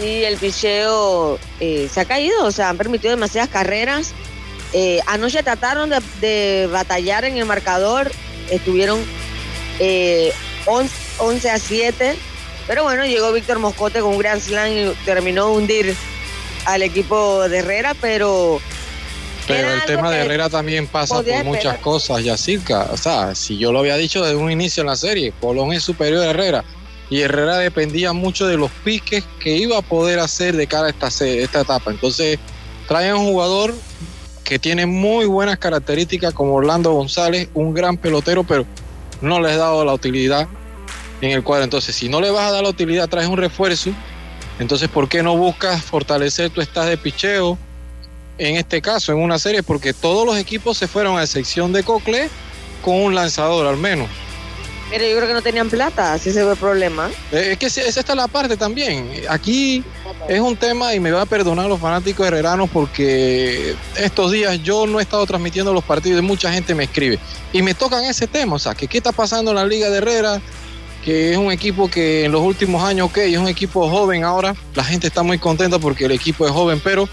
[0.00, 4.12] Sí, el picheo se ha caído, o sea, han permitido demasiadas carreras.
[5.06, 8.10] anoche trataron de, de, batallar en el marcador,
[8.50, 9.00] estuvieron
[11.18, 12.16] 11, a 7.
[12.66, 15.96] Pero bueno, llegó Víctor Moscote con un gran slam y terminó hundir
[16.64, 18.60] al equipo de Herrera, pero...
[19.46, 22.88] Pero el tema de Herrera también pasa por muchas cosas, Yacirca.
[22.92, 25.82] O sea, si yo lo había dicho desde un inicio en la serie, Colón es
[25.82, 26.64] superior a Herrera.
[27.10, 30.90] Y Herrera dependía mucho de los piques que iba a poder hacer de cara a
[30.90, 31.90] esta, esta etapa.
[31.90, 32.38] Entonces,
[32.88, 33.74] trae un jugador
[34.44, 38.64] que tiene muy buenas características como Orlando González, un gran pelotero, pero
[39.20, 40.48] no les ha dado la utilidad
[41.20, 41.64] en el cuadro.
[41.64, 43.90] Entonces, si no le vas a dar la utilidad, traes un refuerzo.
[44.58, 47.58] Entonces, ¿por qué no buscas fortalecer tu estado de picheo?
[48.38, 51.82] En este caso, en una serie, porque todos los equipos se fueron a excepción de
[51.82, 52.28] Cocle
[52.82, 54.08] con un lanzador al menos.
[54.92, 57.10] Pero yo creo que no tenían plata, así se ve el problema.
[57.32, 59.10] Eh, es que esa está la parte también.
[59.30, 59.82] Aquí
[60.28, 64.86] es un tema y me va a perdonar los fanáticos herreranos porque estos días yo
[64.86, 67.18] no he estado transmitiendo los partidos y mucha gente me escribe.
[67.54, 69.96] Y me tocan ese tema, o sea, que qué está pasando en la Liga de
[69.96, 70.42] Herrera,
[71.02, 74.54] que es un equipo que en los últimos años, ok, es un equipo joven ahora,
[74.74, 77.08] la gente está muy contenta porque el equipo es joven, pero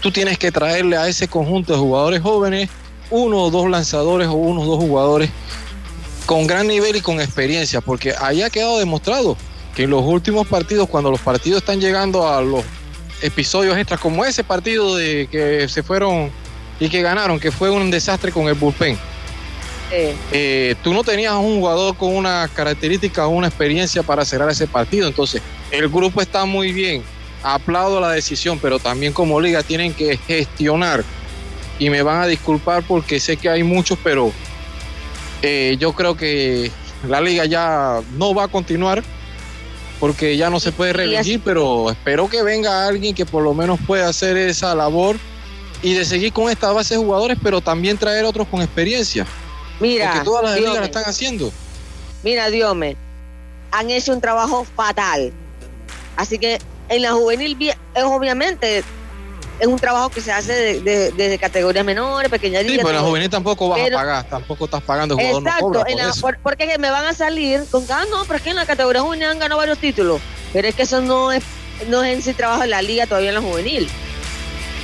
[0.00, 2.68] tú tienes que traerle a ese conjunto de jugadores jóvenes
[3.10, 5.30] uno o dos lanzadores o unos dos jugadores
[6.26, 9.36] con gran nivel y con experiencia, porque ahí ha quedado demostrado
[9.74, 12.64] que en los últimos partidos, cuando los partidos están llegando a los
[13.20, 16.30] episodios extras, como ese partido de que se fueron
[16.78, 18.96] y que ganaron, que fue un desastre con el bullpen
[19.92, 24.66] eh, tú no tenías un jugador con una característica o una experiencia para cerrar ese
[24.66, 25.08] partido.
[25.08, 27.02] Entonces, el grupo está muy bien.
[27.42, 31.04] Aplaudo la decisión, pero también como liga tienen que gestionar.
[31.78, 34.32] Y me van a disculpar porque sé que hay muchos, pero
[35.42, 36.70] eh, yo creo que
[37.08, 39.02] la liga ya no va a continuar
[39.98, 43.78] porque ya no se puede reelegir, pero espero que venga alguien que por lo menos
[43.86, 45.16] pueda hacer esa labor
[45.82, 49.26] y de seguir con esta base de jugadores, pero también traer otros con experiencia.
[49.78, 51.52] Mira, porque todas las ligas lo están haciendo.
[52.22, 52.96] Mira, Diome,
[53.70, 55.32] han hecho un trabajo fatal.
[56.16, 56.58] Así que
[56.90, 57.56] en la juvenil,
[58.04, 58.82] obviamente,
[59.60, 63.30] es un trabajo que se hace desde de, categorías menores, pequeñas Sí, pero la juvenil
[63.30, 65.16] tampoco vas a pagar, tampoco estás pagando.
[65.18, 65.84] exacto,
[66.42, 69.28] porque me van a salir con ah, no, pero es que en la categoría juvenil
[69.28, 70.20] han ganado varios títulos.
[70.52, 71.44] Pero es que eso no es,
[71.88, 73.88] no es en sí trabajo en la liga todavía en la juvenil.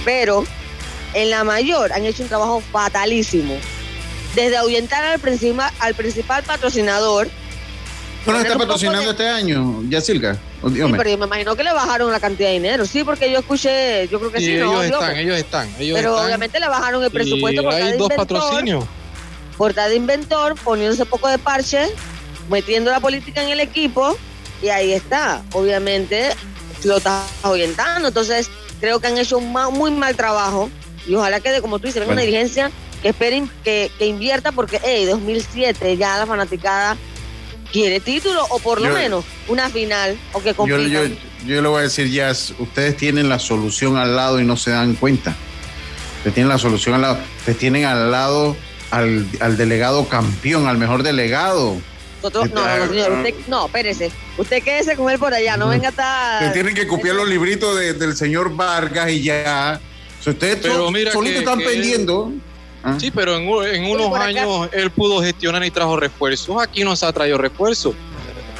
[0.05, 0.45] Pero
[1.14, 3.57] en la mayor han hecho un trabajo fatalísimo.
[4.37, 7.29] Desde ahuyentar al principal, al principal patrocinador.
[8.25, 10.38] ¿Cómo está patrocinando este año, Yacilca?
[10.70, 12.87] Sí, pero yo me imagino que le bajaron la cantidad de dinero.
[12.87, 14.55] Sí, porque yo escuché, yo creo que sí.
[14.55, 18.85] Ellos no, están, ellos están, Pero obviamente le bajaron el presupuesto por hay dos patrocinios.
[19.57, 21.88] Por de inventor, poniéndose poco de parche,
[22.50, 24.16] metiendo la política en el equipo,
[24.62, 25.42] y ahí está.
[25.52, 26.31] Obviamente
[26.85, 28.09] lo estás orientando.
[28.09, 28.50] Entonces,
[28.81, 30.70] creo que han hecho un muy mal trabajo.
[31.07, 32.70] Y ojalá que, como tú dices, venga una dirigencia
[33.02, 36.96] que esperen, que, que invierta, porque, hey, 2007 ya la fanaticada
[37.72, 41.02] quiere título o por lo menos una final o que yo, yo,
[41.46, 44.70] yo, le voy a decir, ya ustedes tienen la solución al lado y no se
[44.70, 45.37] dan cuenta.
[46.18, 47.18] Ustedes tienen la solución al lado.
[47.38, 48.57] Ustedes tienen al lado
[48.90, 51.76] al, al delegado campeón, al mejor delegado.
[52.22, 54.11] Nosotros, no, no, señor, usted, no, espérese.
[54.38, 56.52] Usted quédese con él por allá, no venga a estar.
[56.52, 59.81] tienen que copiar los libritos del señor Vargas y ya.
[60.26, 62.33] ustedes Pero mira solitos están pendiendo.
[62.87, 62.96] ¿Ah?
[63.01, 66.62] Sí, pero en, unos años él pudo gestionar y trajo refuerzos.
[66.62, 67.96] Aquí no se ha traído refuerzos.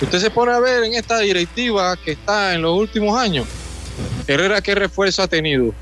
[0.03, 3.47] Usted se pone a ver en esta directiva que está en los últimos años.
[4.27, 5.73] Herrera, ¿qué refuerzo ha tenido?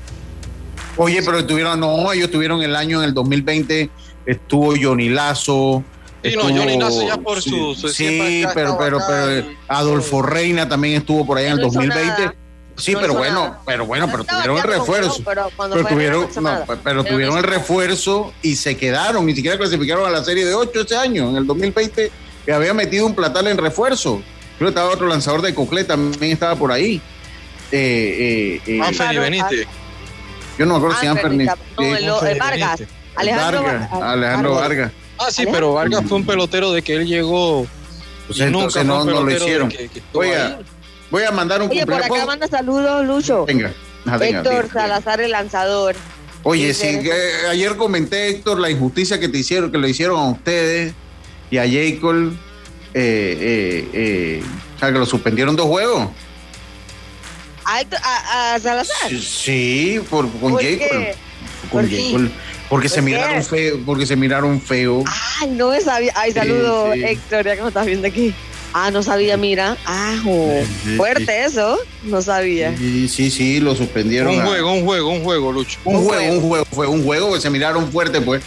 [0.95, 3.89] Oye, pero tuvieron, no, ellos tuvieron el año en el 2020,
[4.27, 5.83] estuvo Johnny Lazo.
[6.23, 11.25] Sí, no, Johnny Lazo ya por su, Sí, pero, pero, pero Adolfo Reina también estuvo
[11.25, 12.44] por ahí en el 2020.
[12.77, 15.23] Sí, pero bueno, pero bueno, pero tuvieron el refuerzo.
[15.23, 15.49] pero,
[15.87, 16.27] tuvieron,
[16.83, 20.81] pero tuvieron el refuerzo y se quedaron, ni siquiera clasificaron a la serie de 8
[20.81, 22.11] ese año, en el 2020,
[22.45, 24.21] que había metido un platal en refuerzo.
[24.57, 27.01] Creo que estaba otro lanzador de Coclé, también estaba por ahí.
[27.71, 29.67] Eh, eh, eh Benítez.
[30.57, 31.45] Yo no me acuerdo si Anferni.
[31.45, 32.83] No, el, Vargas.
[33.15, 33.89] Alejandro Vargas.
[33.93, 34.91] Alejandro Vargas.
[35.17, 37.65] Ah, sí, pero Vargas fue un pelotero de que él llegó.
[38.27, 39.71] Pues nunca no, no lo hicieron.
[40.13, 40.59] Oiga,
[41.15, 43.45] Voy a mandar un Oye, por acá manda saludos, Lucho.
[43.45, 43.71] Venga.
[44.19, 45.95] Héctor Salazar, el lanzador.
[46.43, 46.99] Oye, sí,
[47.49, 50.93] ayer comenté, Héctor, la injusticia que te hicieron, que le hicieron a ustedes
[51.49, 52.33] y a Jacob,
[52.93, 54.43] eh, eh, eh,
[54.75, 56.09] o sea, que lo suspendieron dos juegos.
[57.63, 59.09] ¿A, Salazar?
[59.11, 61.15] Sí, por, con Jacob.
[61.71, 62.29] Con Jacob.
[62.67, 65.05] Porque se miraron feo, porque se miraron feo.
[65.39, 66.11] Ay, no sabía.
[66.13, 68.35] Ay, saludo, Héctor, ya que me estás viendo aquí.
[68.77, 69.77] Ah, no sabía, mira.
[69.85, 70.17] Ah,
[70.97, 71.79] fuerte eso.
[72.03, 72.75] No sabía.
[72.77, 74.35] Sí, sí, sí, lo suspendieron.
[74.35, 75.79] Un juego, un juego, un juego, Lucho.
[75.85, 78.43] Un, juego, un juego, fue un juego que se miraron fuerte, pues.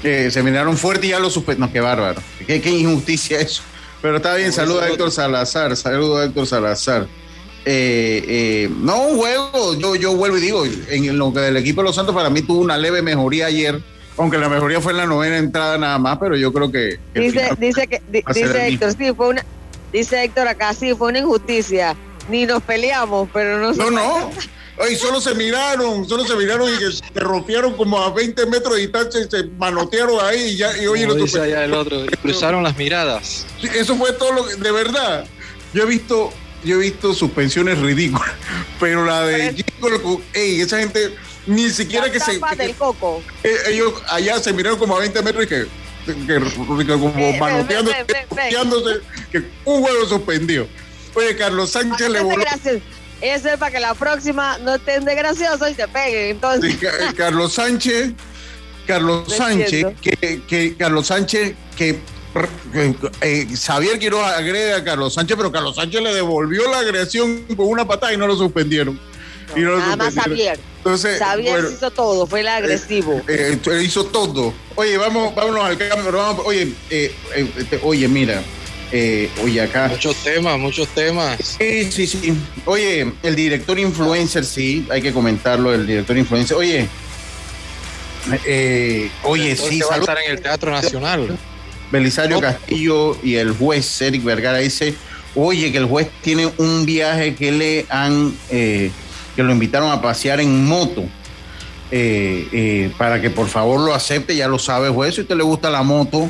[0.00, 1.68] Que se miraron fuerte y ya lo suspendieron.
[1.68, 2.22] No, qué bárbaro.
[2.46, 3.60] Qué, qué injusticia eso.
[4.00, 7.06] Pero está bien, saluda a Héctor Salazar, saludo a Héctor Salazar.
[7.66, 11.82] Eh, eh, no, un juego, yo, yo vuelvo y digo, en lo que del equipo
[11.82, 13.82] de los Santos para mí tuvo una leve mejoría ayer,
[14.16, 16.98] aunque la mejoría fue en la novena entrada nada más, pero yo creo que...
[17.14, 18.00] dice, dice, que,
[18.32, 19.44] dice Héctor, sí, fue una,
[19.92, 21.96] Dice Héctor acá, sí, fue una injusticia.
[22.28, 23.72] Ni nos peleamos, pero no...
[23.72, 24.30] No, no.
[24.80, 28.74] Ay, solo se miraron, solo se miraron y que se rompieron como a 20 metros
[28.74, 33.44] de distancia y se manotearon ahí y ya, y oye, el otro, cruzaron las miradas.
[33.62, 35.26] eso fue todo lo que, de verdad.
[35.74, 36.32] Yo he visto,
[36.64, 38.30] yo he visto suspensiones ridículas,
[38.78, 39.64] pero la de
[40.34, 41.12] ey, esa gente
[41.46, 42.38] ni siquiera que se.
[42.56, 43.20] del coco.
[43.42, 45.66] Eh, ellos allá se miraron como a 20 metros y que
[46.14, 50.66] que, como manoteándose, que un huevo suspendió.
[51.14, 52.44] Oye, Carlos Sánchez le voló.
[53.20, 56.36] Eso es para que la próxima no estén de gracioso y se peguen.
[56.36, 56.76] Entonces.
[57.16, 58.12] Carlos Sánchez,
[58.86, 61.98] Carlos Sánchez, que, que, Carlos Sánchez, que
[63.20, 67.66] eh, Xavier Quiroga agrede a Carlos Sánchez, pero Carlos Sánchez le devolvió la agresión con
[67.66, 69.00] una patada y no lo suspendieron.
[69.56, 70.58] nada más Xavier.
[70.88, 71.20] Entonces,
[71.70, 73.20] hizo todo, fue el agresivo.
[73.28, 74.54] Eh, eh hizo todo.
[74.74, 76.42] Oye, vamos, vámonos al cambio.
[76.46, 78.42] oye, eh, eh, este, oye, mira.
[79.44, 79.88] oye, acá.
[79.88, 81.56] Muchos temas, muchos temas.
[81.58, 82.34] Sí, sí, sí.
[82.64, 86.56] Oye, el director influencer, sí, hay que comentarlo, el director influencer.
[86.56, 86.88] Oye,
[89.24, 89.80] oye, sí.
[89.90, 91.38] Va a estar en el Teatro Nacional.
[91.92, 94.94] Belisario Castillo y el juez Eric Vergara dice,
[95.34, 98.34] oye, que el juez tiene un viaje que le han
[99.38, 101.04] que lo invitaron a pasear en moto.
[101.92, 105.14] Eh, eh, para que por favor lo acepte, ya lo sabe, juez.
[105.14, 106.28] Si usted le gusta la moto,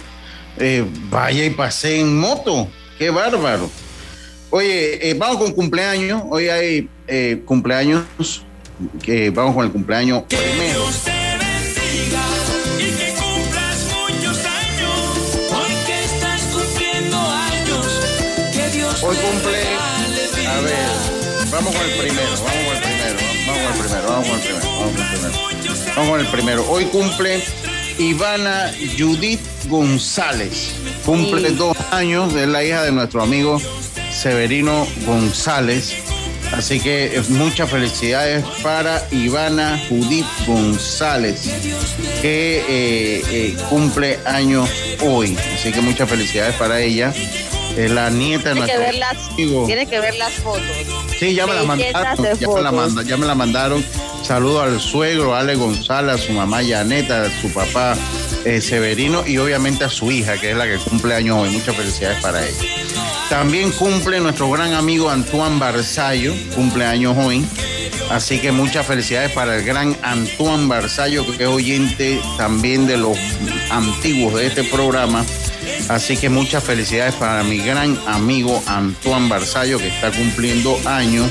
[0.59, 2.69] eh, vaya y pase en moto.
[2.99, 3.71] Qué bárbaro.
[4.51, 6.23] Oye, vamos con cumpleaños.
[6.29, 6.91] Hoy hay
[7.47, 8.05] cumpleaños.
[9.01, 10.85] Que vamos con el cumpleaños primero.
[19.01, 19.63] Hoy cumple.
[20.47, 22.68] A ver, vamos con el primero, vamos
[24.19, 25.95] vamos con el primero, vamos con el primero.
[25.97, 26.71] Vamos con el primero.
[26.71, 27.45] Hoy cumple
[27.99, 30.73] Ivana Judith González.
[31.05, 33.61] Cumple dos años, es la hija de nuestro amigo
[34.11, 35.95] Severino González.
[36.53, 41.43] Así que eh, muchas felicidades para Ivana Judith González,
[42.23, 44.69] que eh, eh, cumple años
[45.03, 45.37] hoy.
[45.55, 47.13] Así que muchas felicidades para ella.
[47.87, 50.63] La nieta nuestro que ver las, Tiene que ver las fotos.
[51.17, 52.17] Sí, ya me la mandaron.
[52.41, 53.85] Ya me la, ya me la mandaron.
[54.25, 57.97] Saludo al suegro, Ale González, a su mamá Yaneta, a su papá
[58.61, 61.51] Severino y obviamente a su hija, que es la que cumple años hoy.
[61.51, 62.59] Muchas felicidades para ella.
[63.29, 67.45] También cumple nuestro gran amigo Antoine Barzallo, cumpleaños hoy.
[68.11, 73.19] Así que muchas felicidades para el gran Antoine Barzallo, que es oyente también de los
[73.71, 75.25] antiguos de este programa.
[75.89, 81.31] Así que muchas felicidades para mi gran amigo Antoine Barzallo, que está cumpliendo años.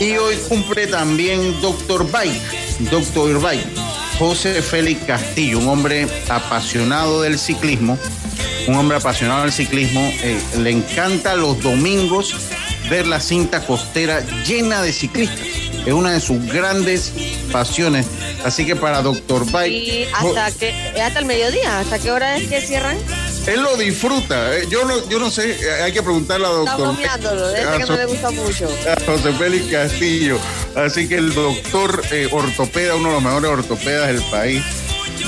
[0.00, 3.66] Y hoy cumple también Doctor Bike, Doctor Bike,
[4.18, 7.98] José Félix Castillo, un hombre apasionado del ciclismo
[8.66, 10.00] un hombre apasionado del ciclismo.
[10.22, 12.34] Eh, le encanta los domingos
[12.88, 15.46] ver la cinta costera llena de ciclistas.
[15.86, 17.12] Es una de sus grandes
[17.50, 18.06] pasiones.
[18.44, 19.72] Así que para Doctor Bike.
[19.72, 21.80] ¿Y hasta, que, hasta el mediodía?
[21.80, 22.96] ¿Hasta qué hora es que cierran?
[23.46, 24.56] Él lo disfruta.
[24.56, 24.66] Eh.
[24.68, 26.96] Yo no, yo no sé, eh, hay que preguntarle a doctor.
[27.00, 28.68] Está que no le gusta mucho.
[28.88, 30.38] A José Félix Castillo.
[30.74, 34.62] Así que el doctor ortopeda, uno de los mejores ortopedas del país,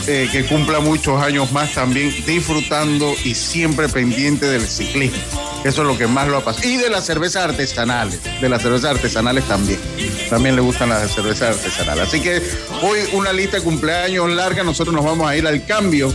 [0.09, 5.19] eh, que cumpla muchos años más también disfrutando y siempre pendiente del ciclismo.
[5.65, 6.69] Eso es lo que más lo ha pasado.
[6.69, 9.79] Y de las cervezas artesanales, de las cervezas artesanales también.
[10.29, 12.09] También le gustan las cervezas artesanales.
[12.09, 12.43] Así que
[12.83, 16.13] hoy una lista de cumpleaños larga, nosotros nos vamos a ir al cambio.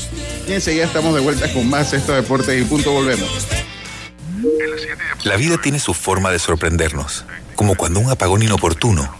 [0.47, 3.29] Y enseguida estamos de vuelta con más estos deportes y punto volvemos.
[5.23, 9.13] La vida tiene su forma de sorprendernos, como cuando un apagón inoportuno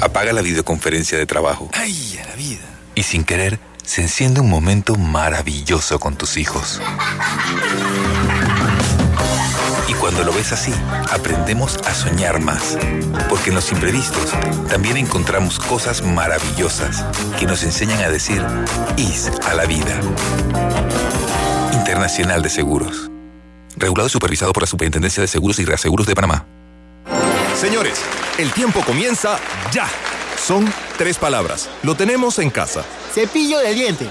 [0.00, 1.70] apaga la videoconferencia de trabajo.
[1.72, 2.70] ¡Ay, a la vida!
[2.94, 6.80] y sin querer se enciende un momento maravilloso con tus hijos.
[10.00, 10.72] Cuando lo ves así,
[11.10, 12.78] aprendemos a soñar más,
[13.28, 14.32] porque en los imprevistos
[14.70, 17.04] también encontramos cosas maravillosas
[17.38, 18.42] que nos enseñan a decir
[18.96, 20.00] IS a la vida.
[21.74, 23.10] Internacional de Seguros.
[23.76, 26.46] Regulado y supervisado por la Superintendencia de Seguros y Reaseguros de Panamá.
[27.54, 28.00] Señores,
[28.38, 29.38] el tiempo comienza
[29.70, 29.86] ya.
[30.38, 31.68] Son tres palabras.
[31.82, 32.86] Lo tenemos en casa.
[33.12, 34.10] Cepillo de diente.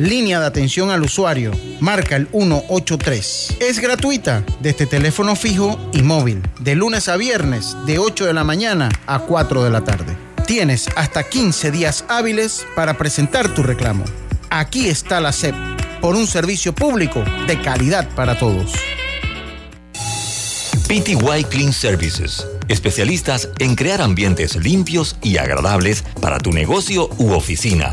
[0.00, 1.52] línea de atención al usuario.
[1.80, 3.56] Marca el 183.
[3.60, 8.44] Es gratuita desde teléfono fijo y móvil, de lunes a viernes, de 8 de la
[8.44, 10.16] mañana a 4 de la tarde.
[10.46, 14.04] Tienes hasta 15 días hábiles para presentar tu reclamo.
[14.48, 15.54] Aquí está la SEP,
[16.00, 18.72] por un servicio público de calidad para todos.
[20.88, 27.92] PTY Clean Services, especialistas en crear ambientes limpios y agradables para tu negocio u oficina.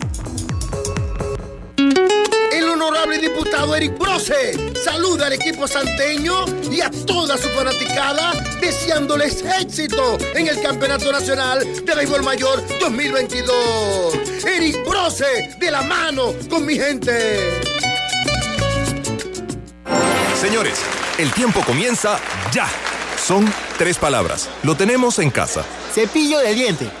[3.51, 8.31] Diputado Eric Brose saluda al equipo santeño y a toda su fanaticada
[8.61, 14.45] deseándoles éxito en el Campeonato Nacional de Béisbol Mayor 2022.
[14.45, 17.61] Eric Brose de la mano con mi gente.
[20.39, 20.79] Señores,
[21.17, 22.19] el tiempo comienza
[22.53, 22.67] ya.
[23.17, 24.49] Son tres palabras.
[24.63, 25.65] Lo tenemos en casa.
[25.93, 27.00] Cepillo de diente.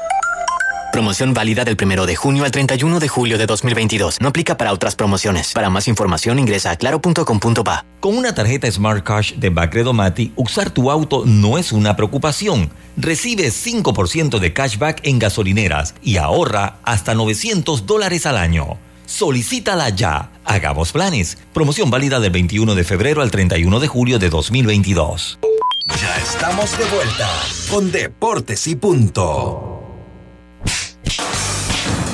[1.01, 4.21] Promoción válida del 1 de junio al 31 de julio de 2022.
[4.21, 5.51] No aplica para otras promociones.
[5.51, 7.85] Para más información ingresa a claro.com.pa.
[7.99, 12.69] Con una tarjeta Smart Cash de Bacredo Mati, usar tu auto no es una preocupación.
[12.97, 18.77] Recibe 5% de cashback en gasolineras y ahorra hasta 900 dólares al año.
[19.07, 20.29] Solicítala ya.
[20.45, 21.39] Hagamos planes.
[21.51, 25.39] Promoción válida del 21 de febrero al 31 de julio de 2022.
[25.99, 27.27] Ya estamos de vuelta
[27.71, 29.80] con Deportes y Punto.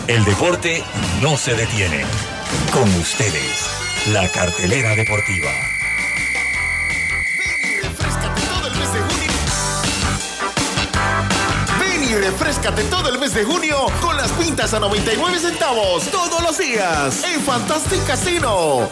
[0.07, 0.81] El deporte
[1.21, 2.05] no se detiene.
[2.71, 3.67] Con ustedes,
[4.13, 5.49] la cartelera deportiva.
[11.77, 16.41] Ven y refrescate todo el mes de junio con las pintas a 99 centavos todos
[16.41, 18.89] los días en Fantastic Casino.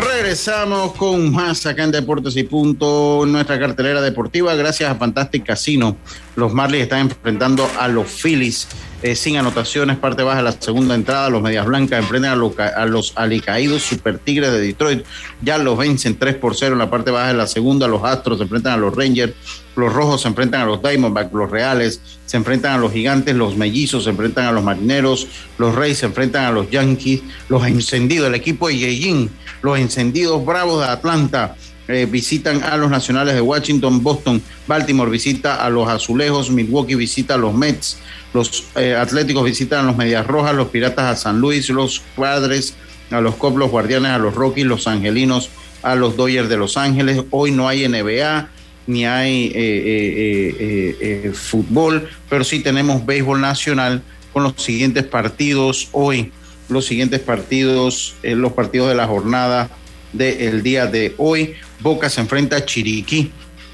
[0.00, 4.54] Regresamos con más acá en Deportes y Punto, nuestra cartelera deportiva.
[4.54, 5.96] Gracias a Fantastic Casino.
[6.34, 8.68] Los Marlins están enfrentando a los Phillies
[9.06, 11.30] eh, sin anotaciones, parte baja de la segunda entrada.
[11.30, 15.04] Los Medias Blancas enfrentan a, los, alicaídos Super Tigres de Detroit.
[15.42, 17.86] Ya los vencen 3 por 0 en la parte baja de la segunda.
[17.86, 19.32] Los Astros se enfrentan a los Rangers.
[19.76, 21.32] Los Rojos se enfrentan a los Diamondbacks.
[21.32, 23.36] Los Reales se enfrentan a los Gigantes.
[23.36, 25.28] Los Mellizos se enfrentan a los Marineros.
[25.56, 27.22] Los Reyes se enfrentan a los Yankees.
[27.48, 29.30] Los Encendidos, el equipo de Yejin.
[29.62, 31.54] Los Encendidos Bravos de Atlanta.
[31.88, 37.34] Eh, visitan a los Nacionales de Washington, Boston, Baltimore visita a los Azulejos, Milwaukee visita
[37.34, 37.98] a los Mets,
[38.34, 42.74] los eh, Atléticos visitan a los Medias Rojas, los Piratas a San Luis, los Padres
[43.12, 45.48] a los Cops, los Guardianes a los Rockies, los Angelinos
[45.82, 47.22] a los Dodgers de Los Ángeles.
[47.30, 48.48] Hoy no hay NBA
[48.88, 56.32] ni hay eh, fútbol, pero sí tenemos béisbol nacional con los siguientes partidos hoy,
[56.68, 59.70] los siguientes partidos, los partidos de la jornada
[60.12, 61.54] del día de hoy.
[61.80, 63.30] Boca se enfrenta a Chiriquí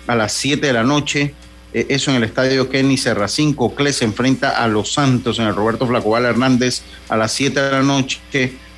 [0.07, 1.35] a las 7 de la noche.
[1.73, 3.55] Eh, eso en el estadio Kenny Serracín.
[3.55, 7.71] Cocle se enfrenta a Los Santos en el Roberto Flacobal Hernández a las 7 de
[7.71, 8.21] la noche.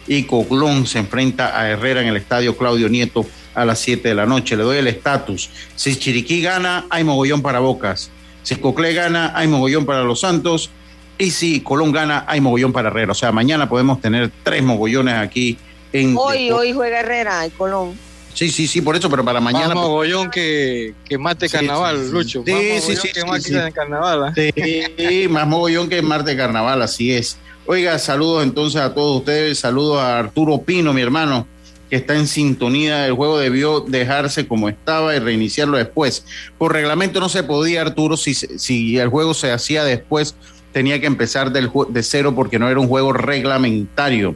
[0.06, 4.14] Y Coglón se enfrenta a Herrera en el estadio Claudio Nieto a las 7 de
[4.14, 4.56] la noche.
[4.56, 5.50] Le doy el estatus.
[5.76, 8.10] Si Chiriquí gana, hay mogollón para Bocas.
[8.42, 10.70] Si Cocle gana, hay mogollón para Los Santos.
[11.16, 13.12] Y si Colón gana, hay mogollón para Herrera.
[13.12, 15.56] O sea, mañana podemos tener tres mogollones aquí
[15.92, 16.14] en.
[16.16, 17.98] Hoy, hoy juega Herrera y Colón.
[18.34, 19.68] Sí, sí, sí, por eso, pero para mañana.
[19.68, 22.42] Más mogollón que, que mate carnaval, Lucho.
[22.44, 23.08] Sí, sí, sí.
[23.12, 24.24] Que sí, carnaval.
[24.24, 24.34] ¿ah?
[24.34, 27.38] Sí, más mogollón que mate carnaval, así es.
[27.66, 29.58] Oiga, saludos entonces a todos ustedes.
[29.60, 31.46] Saludos a Arturo Pino, mi hermano,
[31.88, 33.06] que está en sintonía.
[33.06, 36.26] El juego debió dejarse como estaba y reiniciarlo después.
[36.58, 40.34] Por reglamento no se podía, Arturo, si, si el juego se hacía después,
[40.72, 44.34] tenía que empezar del, de cero porque no era un juego reglamentario.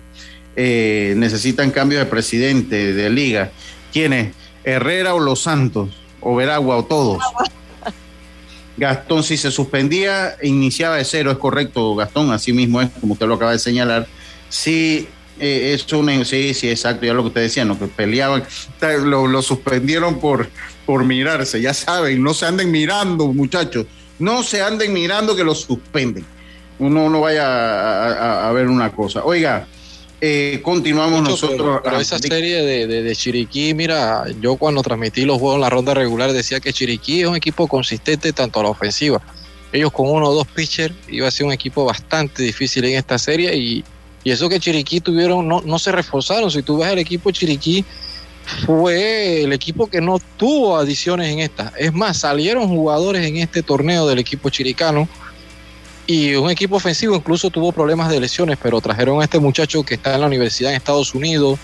[0.57, 3.51] Eh, necesitan cambio de presidente de liga.
[3.93, 4.35] ¿Quiénes?
[4.65, 7.23] Herrera o Los Santos, o Veragua o todos.
[8.77, 13.27] Gastón, si se suspendía, iniciaba de cero, es correcto, Gastón, así mismo es, como usted
[13.27, 14.07] lo acaba de señalar.
[14.49, 15.09] Sí,
[15.41, 17.79] eh, es un, sí, sí, exacto, ya lo que usted decía, ¿no?
[17.79, 18.45] que peleaban,
[19.05, 20.49] lo, suspendieron por,
[20.87, 23.87] por mirarse, ya saben, no se anden mirando, muchachos,
[24.19, 26.25] no se anden mirando que lo suspenden.
[26.79, 29.25] Uno no vaya a, a ver una cosa.
[29.25, 29.67] Oiga,
[30.21, 31.81] eh, continuamos nosotros.
[31.85, 36.33] Pero, esa serie de, Chiriquí, mira, yo cuando transmití los juegos en la ronda regular
[36.33, 39.21] decía que Chiriquí es un equipo consistente tanto a la ofensiva.
[39.73, 43.19] Ellos con uno o dos pitchers iba a ser un equipo bastante difícil en esta
[43.19, 43.85] serie y,
[44.25, 46.51] eso que Chiriquí tuvieron, no, no se reforzaron.
[46.51, 47.83] Si tú ves el equipo Chiriquí,
[48.67, 51.73] fue el equipo que no tuvo adiciones en esta.
[51.79, 55.09] Es más, salieron jugadores en este torneo del equipo chiricano
[56.09, 59.95] y un equipo ofensivo incluso tuvo problemas de lesiones, pero trajeron a este muchacho que
[59.95, 61.59] está en la universidad en Estados Unidos,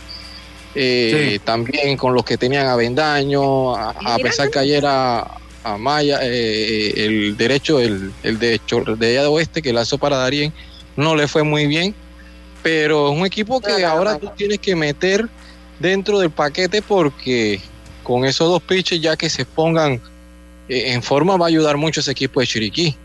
[0.74, 5.38] eh, también con los que tenían a Bendaño, a, pesar que ayer a,
[5.78, 8.60] Maya, eh, el derecho, el, el de,
[8.98, 10.52] de allá de oeste que lanzó para Darien,
[10.94, 11.94] no le fue muy bien,
[12.62, 15.26] pero es un equipo que ahora tú tienes que meter
[15.78, 17.62] dentro del paquete porque
[18.02, 20.02] con esos dos pitches ya que se pongan
[20.68, 22.98] eh, en forma va a ayudar mucho ese equipo de Chiriquí.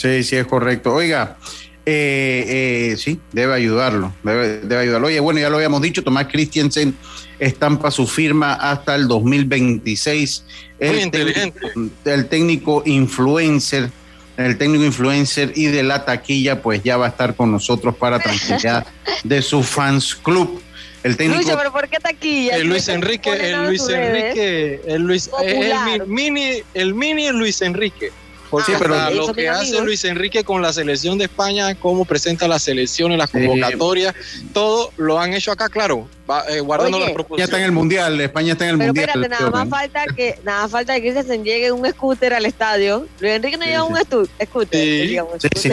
[0.00, 0.94] Sí, sí, es correcto.
[0.94, 1.36] Oiga,
[1.84, 5.08] eh, eh, sí, debe ayudarlo, debe, ayudarlo.
[5.08, 6.96] Oye, bueno, ya lo habíamos dicho, Tomás Christiansen
[7.38, 10.44] estampa su firma hasta el 2026.
[10.80, 11.60] Muy inteligente.
[12.06, 13.90] el técnico influencer
[14.38, 18.18] el técnico influencer y de la taquilla, pues ya va a estar con nosotros para
[18.20, 18.86] tranquilidad
[19.22, 20.62] de su fans club.
[21.02, 21.42] El técnico.
[21.42, 22.56] Lucho, pero ¿por qué taquilla?
[22.56, 28.12] El Luis Enrique, el Luis Enrique, el Luis, el mini, el mini Luis Enrique.
[28.50, 32.64] Porque pero lo que hace Luis Enrique con la selección de España, cómo presenta las
[32.64, 34.14] selecciones, las convocatorias,
[34.52, 36.08] todo lo han hecho acá, claro,
[36.48, 37.38] eh, guardando las proposiciones.
[37.38, 39.08] Ya está en el mundial, España está en el pero mundial.
[39.08, 43.06] Espérate, nada más falta que nada más falta que se llegue un scooter al estadio.
[43.20, 45.36] Luis Enrique no lleva un scooter, digamos.
[45.54, 45.70] Sí,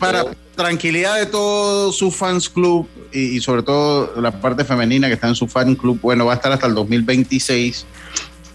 [0.00, 5.14] para, tranquilidad de todo su fans club y, y, sobre todo la parte femenina que
[5.14, 7.86] está en su fan club, bueno, va a estar hasta el 2026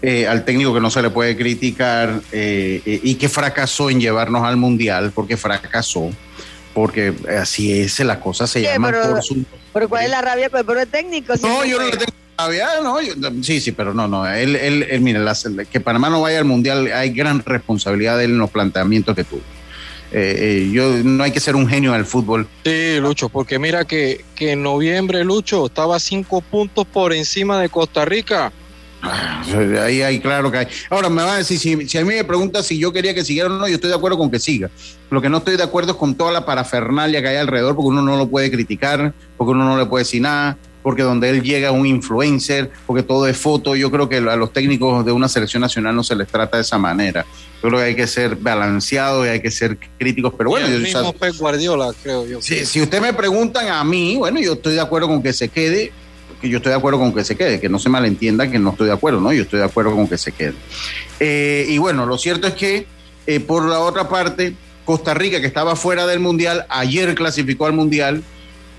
[0.00, 4.00] eh, al técnico que no se le puede criticar eh, eh, y que fracasó en
[4.00, 6.10] llevarnos al mundial, porque fracasó,
[6.72, 9.44] porque así es, la cosa se llama pero, por su.
[9.72, 11.34] Pero ¿cuál es la rabia con el técnico?
[11.42, 12.98] No, yo no le tengo rabia, no,
[13.42, 15.18] sí, sí, pero no, no, él, él, él mire,
[15.68, 19.24] que Panamá no vaya al mundial, hay gran responsabilidad de él en los planteamientos que
[19.24, 19.42] tuvo.
[20.12, 22.46] yo no hay que ser un genio del fútbol.
[22.64, 27.68] Sí, Lucho, porque mira que, que en noviembre, Lucho, estaba cinco puntos por encima de
[27.68, 28.52] Costa Rica.
[29.02, 29.44] Ah,
[29.84, 30.66] ahí hay claro que hay.
[30.90, 33.48] Ahora me va a decir, si, a mí me pregunta si yo quería que siguiera
[33.48, 34.70] o no, yo estoy de acuerdo con que siga.
[35.10, 37.88] Lo que no estoy de acuerdo es con toda la parafernalia que hay alrededor, porque
[37.88, 41.42] uno no lo puede criticar, porque uno no le puede decir nada, porque donde él
[41.42, 43.76] llega un influencer, porque todo es foto.
[43.76, 46.62] Yo creo que a los técnicos de una selección nacional no se les trata de
[46.62, 47.24] esa manera.
[47.62, 50.66] Yo creo que hay que ser balanceados y hay que ser críticos, pero bueno.
[50.66, 52.42] el mismo Guardiola, creo yo.
[52.42, 55.48] Si, si usted me preguntan a mí, bueno, yo estoy de acuerdo con que se
[55.48, 55.92] quede
[56.40, 58.70] que yo estoy de acuerdo con que se quede, que no se malentienda que no
[58.70, 59.32] estoy de acuerdo, ¿no?
[59.32, 60.54] Yo estoy de acuerdo con que se quede.
[61.20, 62.86] Eh, y bueno, lo cierto es que
[63.26, 67.72] eh, por la otra parte, Costa Rica, que estaba fuera del Mundial, ayer clasificó al
[67.72, 68.22] Mundial,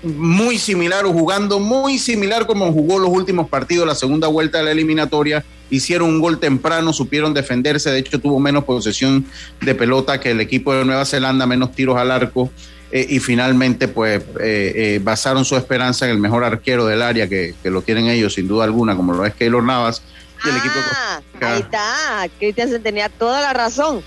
[0.02, 4.64] muy similar o jugando muy similar como jugó los últimos partidos, la segunda vuelta de
[4.64, 9.26] la eliminatoria, hicieron un gol temprano, supieron defenderse, de hecho tuvo menos posesión
[9.60, 12.50] de pelota que el equipo de Nueva Zelanda, menos tiros al arco.
[12.92, 17.28] Eh, y finalmente pues eh, eh, basaron su esperanza en el mejor arquero del área
[17.28, 20.02] que, lo tienen ellos sin duda alguna como lo es Keylor Navas
[20.44, 24.02] y el equipo ah, ahí está Cristian tenía toda la razón.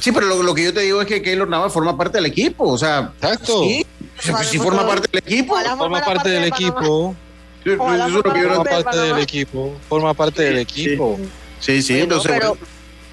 [0.00, 2.68] Sí pero lo, que yo te digo es que Keylor Navas forma parte del equipo
[2.68, 3.64] o sea exacto.
[3.64, 3.84] sí,
[4.20, 5.56] si forma parte del equipo.
[5.76, 7.16] Forma parte del equipo.
[7.64, 11.18] Forma parte del equipo forma parte del equipo.
[11.58, 12.40] Sí sí entonces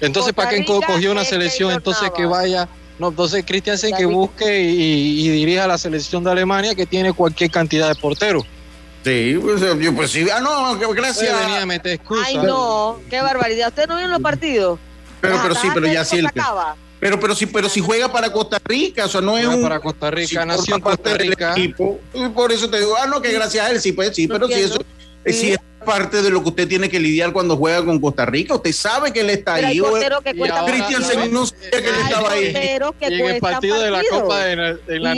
[0.00, 2.68] entonces para qué cogió una selección entonces que vaya
[2.98, 7.88] no, entonces Christiansen que busque y, dirija la selección de Alemania que tiene cualquier cantidad
[7.88, 8.44] de porteros.
[9.04, 11.38] Sí, pues, yo pues sí, ah, no, gracias.
[11.40, 12.24] venía a meter excusa.
[12.26, 13.68] Ay, no, qué barbaridad.
[13.68, 14.78] ¿Usted no vio los partidos?
[15.20, 16.22] Pero, pero sí, pero ya sí.
[17.00, 19.62] pero, pero sí, pero si juega para Costa Rica, o sea, no es un.
[19.62, 21.52] Para Costa Rica, nació en Costa Rica.
[21.52, 22.00] Equipo,
[22.34, 24.54] por eso te digo, ah, no, que gracias a él, sí, pues sí, pero si
[24.54, 24.78] eso.
[25.26, 25.52] Sí.
[25.52, 28.54] es parte de lo que usted tiene que lidiar cuando juega con Costa Rica.
[28.54, 29.80] Usted sabe que él está ahí.
[29.80, 32.54] Cristian no sabía que él estaba ahí.
[33.00, 35.14] Y en el partido de la Copa de la, de la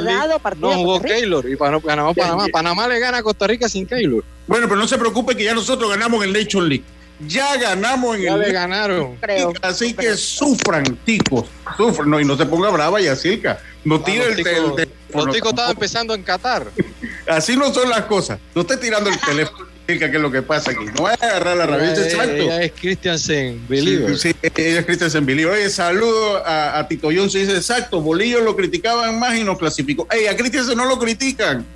[0.00, 2.46] League no jugó Keylor y ganamos Panamá.
[2.52, 4.24] Panamá le gana a Costa Rica sin Keylor.
[4.46, 6.84] Bueno, pero no se preocupe que ya nosotros ganamos en Nation League.
[7.26, 8.40] Ya ganamos en ya el.
[8.40, 9.18] le ganaron.
[9.62, 11.46] Así que sufran, ticos.
[11.76, 12.08] Sufran.
[12.08, 13.60] No, y no se ponga brava, Yacirca.
[13.84, 14.76] No ah, tire el, teléfono.
[15.14, 16.66] Los ticos estaban empezando en Qatar.
[17.28, 18.38] Así no son las cosas.
[18.54, 20.84] No esté tirando el teléfono qué es lo que pasa aquí.
[20.86, 22.34] No voy a agarrar la rabia, exacto.
[22.34, 24.16] Ella es Christiansen Believer.
[24.16, 25.54] Sí, ella es Christiansen Believer.
[25.54, 30.06] Oye, saludo a, a Tito Jones, dice exacto, Bolillo lo criticaban más y nos clasificó.
[30.10, 31.66] Ey, a Christiansen no lo critican.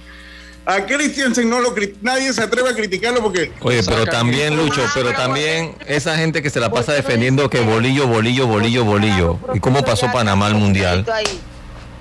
[0.67, 3.53] A Christiansen no lo nadie se atreve a criticarlo porque.
[3.61, 8.07] Oye, pero también, Lucho, pero también esa gente que se la pasa defendiendo que bolillo,
[8.07, 9.39] bolillo, bolillo, bolillo.
[9.53, 11.05] ¿Y cómo pasó Panamá al mundial?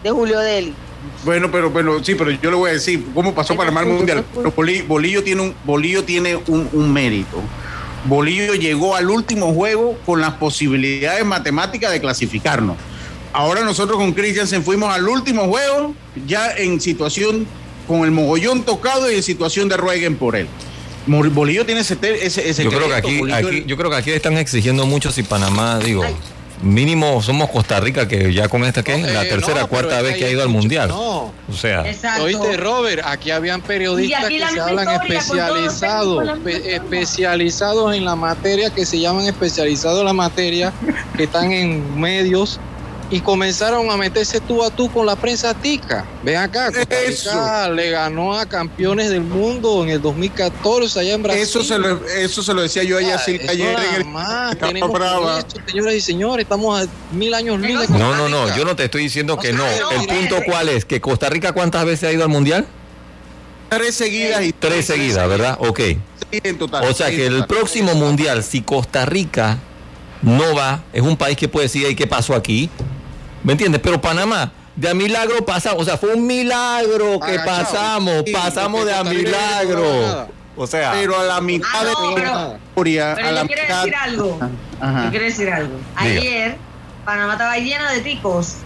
[0.01, 0.73] De Julio Deli.
[1.23, 4.25] Bueno, pero bueno, sí, pero yo le voy a decir cómo pasó para el Mundial.
[4.87, 7.41] Bolillo, tiene un Bolillo tiene un, mérito.
[8.05, 12.75] Bolillo llegó al último juego con las posibilidades matemáticas de clasificarnos.
[13.31, 15.95] Ahora nosotros con Christiansen fuimos al último juego
[16.27, 17.47] ya en situación
[17.87, 20.47] con el mogollón tocado y en situación de rueguen por él.
[21.07, 22.95] Bolillo tiene ese, ese, yo creo que
[23.33, 26.03] aquí, yo creo que aquí están exigiendo mucho si Panamá, digo,
[26.63, 30.25] mínimo somos Costa Rica, que ya con esta que es la tercera, cuarta vez que
[30.25, 30.89] ha ido al mundial.
[30.89, 31.33] No.
[31.49, 31.83] O sea,
[32.21, 38.99] oíste, Robert, aquí habían periodistas que se hablan especializados, especializados en la materia, que se
[38.99, 40.73] llaman especializados en la materia,
[41.15, 42.59] que están en medios
[43.09, 46.05] y comenzaron a meterse tú a tú con la prensa tica.
[46.23, 51.41] Ven acá, Costa le ganó a campeones del mundo en el 2014 allá en Brasil.
[51.41, 54.91] Eso se lo, eso se lo decía yo ayer, ah, ayer en el más, tenemos
[55.39, 58.85] esto, señoras y señores, estamos a mil años luz No, no, no, yo no te
[58.85, 59.65] estoy diciendo que no.
[59.65, 62.65] El punto cuál es, que Costa Rica cuántas veces ha ido al Mundial?
[63.69, 65.57] Tres seguidas y tres seguidas, ¿verdad?
[65.59, 65.79] Ok.
[66.31, 66.85] en total.
[66.85, 69.59] O sea que el próximo Mundial, si Costa Rica
[70.21, 72.69] no va, es un país que puede decir, ¿y qué pasó aquí?
[73.43, 73.81] ¿Me entiendes?
[73.83, 78.93] Pero Panamá, de a milagro pasamos, o sea, fue un milagro que pasamos, pasamos de
[78.93, 80.27] a milagro.
[80.55, 84.39] O sea, pero a la mitad ah, de la historia, a la quiero decir algo.
[84.39, 85.79] Yo quiero decir algo.
[85.95, 86.57] Ayer
[87.05, 88.57] Panamá estaba lleno de ticos.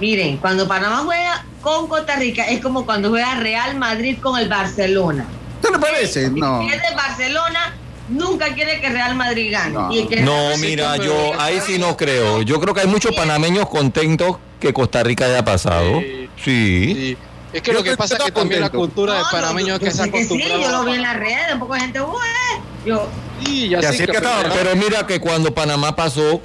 [0.00, 4.48] Miren, cuando Panamá juega con Costa Rica es como cuando juega Real Madrid con el
[4.48, 5.26] Barcelona.
[5.62, 6.30] ¿Qué le parece?
[6.30, 6.60] No.
[6.60, 7.74] Si es de Barcelona,
[8.08, 9.74] nunca quiere que Real Madrid gane.
[10.22, 12.42] No, mira, yo ahí sí no creo.
[12.42, 16.02] Yo creo que hay muchos panameños contentos que Costa Rica haya pasado.
[16.42, 17.16] Sí.
[17.52, 20.02] Es que lo que pasa es que también la cultura de panameño es que se
[20.02, 20.56] acostumbrado.
[20.56, 22.00] Sí, yo lo vi en las redes, un poco de gente,
[22.84, 23.08] yo.
[23.44, 26.40] Sí, ya, sé que, pero mira que cuando Panamá pasó,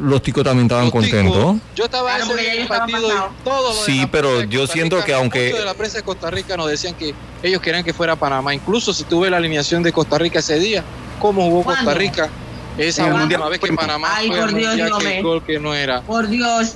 [0.00, 1.56] los ticos también estaban contentos.
[1.74, 5.74] yo estaba en ese partido y todo Sí, pero yo siento que aunque de la
[5.74, 9.30] prensa de Costa Rica nos decían que ellos querían que fuera Panamá, incluso si tuve
[9.30, 10.82] la alineación de Costa Rica ese día,
[11.18, 12.30] cómo jugó Costa Rica
[12.78, 16.00] esa última vez que Panamá Ay, por Dios, que el gol que no era.
[16.02, 16.74] Por Dios,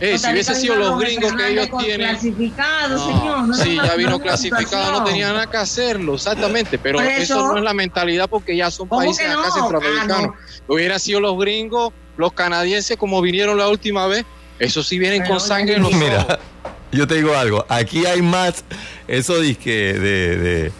[0.00, 2.08] si hubiese sido los gringos que ellos tienen.
[2.10, 3.48] Clasificado, señor.
[3.48, 6.78] No sí, ya vino clasificado, no tenía nada que hacerlo, exactamente.
[6.78, 10.34] Pero eso, no es la mentalidad porque ya son países acá centroamericanos.
[10.34, 14.24] Ah, Hubiera sido los gringos, los canadienses, como vinieron la última vez.
[14.58, 16.38] Eso sí vienen con sangre en los Mira,
[16.92, 17.64] yo te digo algo.
[17.68, 18.64] Aquí hay más.
[19.08, 20.72] Eso disque de, de,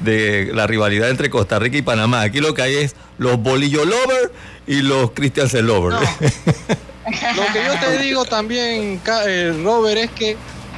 [0.00, 2.22] de la rivalidad entre Costa Rica y Panamá.
[2.22, 4.30] Aquí lo que hay es los bolillo lovers
[4.66, 5.96] y los Christian lovers.
[7.06, 10.36] Lo que yo te digo también, eh, Robert, es que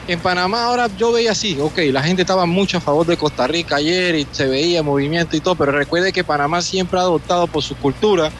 [0.08, 3.46] en Panamá ahora yo veía así, ok, la gente estaba mucho a favor de Costa
[3.46, 7.46] Rica ayer y se veía movimiento y todo, pero recuerde que Panamá siempre ha adoptado
[7.46, 8.30] por su cultura,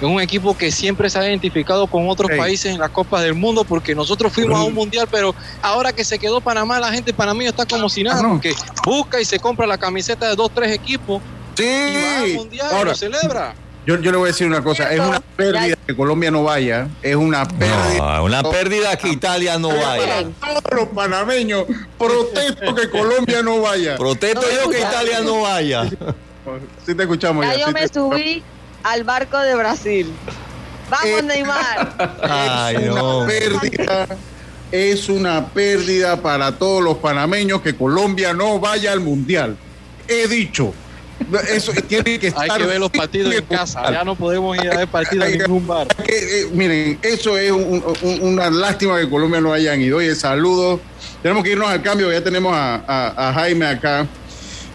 [0.00, 3.34] es un equipo que siempre se ha identificado con otros países en las Copas del
[3.34, 7.12] Mundo, porque nosotros fuimos a un mundial, pero ahora que se quedó Panamá, la gente
[7.12, 10.72] panameño está como si nada, porque busca y se compra la camiseta de dos, tres
[10.72, 11.20] equipos
[11.54, 11.64] sí.
[11.64, 13.54] y va al mundial y lo celebra.
[13.86, 16.88] Yo, yo, le voy a decir una cosa, es una pérdida que Colombia no vaya,
[17.02, 18.16] es una pérdida.
[18.18, 20.26] No, una pérdida que Italia no vaya.
[20.38, 21.64] Todos los panameños,
[21.98, 23.96] protesto que Colombia no vaya.
[23.96, 25.88] Protesto yo que Italia no vaya.
[26.84, 27.46] Sí te escuchamos.
[27.46, 28.42] Ya, yo me subí
[28.82, 30.12] al barco de Brasil.
[30.90, 32.18] Vamos, eh, Neymar.
[32.22, 34.08] Ay, es una pérdida.
[34.72, 39.56] Es una pérdida para todos los panameños que Colombia no vaya al mundial.
[40.06, 40.72] He dicho.
[41.52, 42.50] Eso tiene que estar.
[42.50, 43.90] Hay que ver los partidos en casa.
[43.90, 45.86] Ya no podemos ir a ver partidos en ningún bar.
[46.06, 49.98] Eh, miren, eso es una lástima que Colombia no hayan ido.
[49.98, 50.80] Oye, saludos.
[51.22, 52.10] Tenemos que irnos al cambio.
[52.10, 54.06] Ya tenemos a, Jaime acá.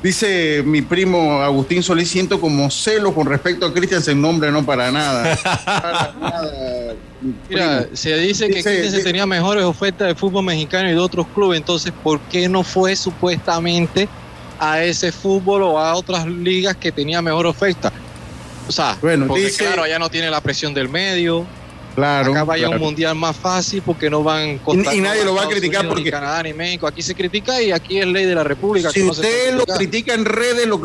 [0.04, 4.64] Dice mi primo Agustín Solís, siento como celo con respecto a Cristian sin nombre, no
[4.64, 5.36] para nada.
[7.50, 11.60] Mira, se dice que Cristian tenía mejores ofertas de fútbol mexicano y de otros clubes,
[11.60, 14.08] entonces, ¿por qué no fue supuestamente
[14.60, 17.92] a ese fútbol o a otras ligas que tenía mejor oferta.
[18.68, 21.46] O sea, bueno, porque claro, allá no tiene la presión del medio.
[21.96, 22.32] Claro.
[22.32, 25.48] Acá vaya un mundial más fácil porque no van y, y nadie lo va a
[25.48, 26.88] criticar porque ni Canadá ni México.
[26.88, 28.90] Aquí se critica y aquí es ley de la República.
[28.90, 30.78] Si usted lo critica en redes, lo,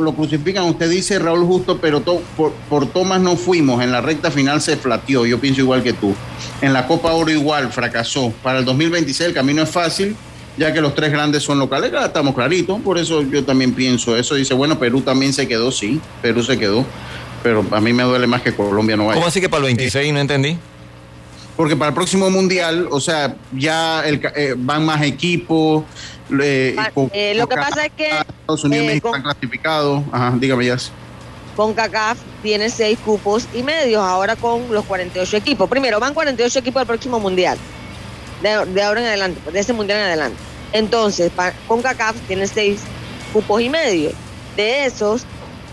[0.00, 0.64] lo, crucifican.
[0.64, 3.80] Usted dice Raúl Justo, pero por, por Tomás no fuimos.
[3.80, 5.24] En la recta final se flateó.
[5.24, 6.16] Yo pienso igual que tú.
[6.60, 8.32] En la Copa Oro igual fracasó.
[8.42, 10.16] Para el 2026 el camino es fácil
[10.56, 14.34] ya que los tres grandes son locales, estamos claritos, por eso yo también pienso eso.
[14.34, 16.84] Dice, bueno, Perú también se quedó, sí, Perú se quedó,
[17.42, 19.14] pero a mí me duele más que Colombia no vaya.
[19.16, 20.56] ¿Cómo así que para el 26 no entendí?
[21.56, 25.84] Porque para el próximo mundial, o sea, ya eh, van más equipos.
[26.30, 26.76] Eh,
[27.12, 30.02] eh, lo que pasa es que Estados Unidos y México están clasificados.
[30.12, 30.76] Ajá, dígame ya.
[31.54, 35.70] Con CACAF tiene seis cupos y medios ahora con los 48 equipos.
[35.70, 37.56] Primero, van 48 equipos al próximo mundial
[38.48, 40.38] de, ahora en adelante, de ese mundial en adelante.
[40.72, 41.30] Entonces,
[41.66, 42.80] con CACAF tiene seis
[43.32, 44.10] cupos y medio.
[44.56, 45.24] De esos,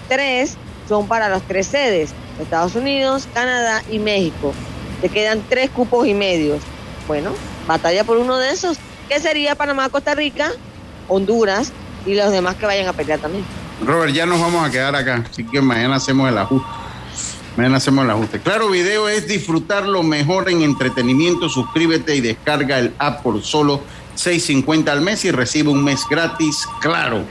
[0.07, 0.55] tres
[0.87, 4.53] son para las tres sedes, Estados Unidos, Canadá y México.
[5.01, 6.57] Te quedan tres cupos y medio.
[7.07, 7.31] Bueno,
[7.67, 8.77] batalla por uno de esos.
[9.09, 10.51] ¿Qué sería Panamá, Costa Rica,
[11.07, 11.71] Honduras
[12.05, 13.45] y los demás que vayan a pelear también?
[13.85, 16.82] Robert, ya nos vamos a quedar acá, así que mañana hacemos el ajuste.
[17.55, 18.39] Mañana hacemos el ajuste.
[18.39, 21.49] Claro Video es disfrutar lo mejor en entretenimiento.
[21.49, 23.81] Suscríbete y descarga el app por solo
[24.17, 26.67] 6.50 al mes y recibe un mes gratis.
[26.81, 27.23] Claro.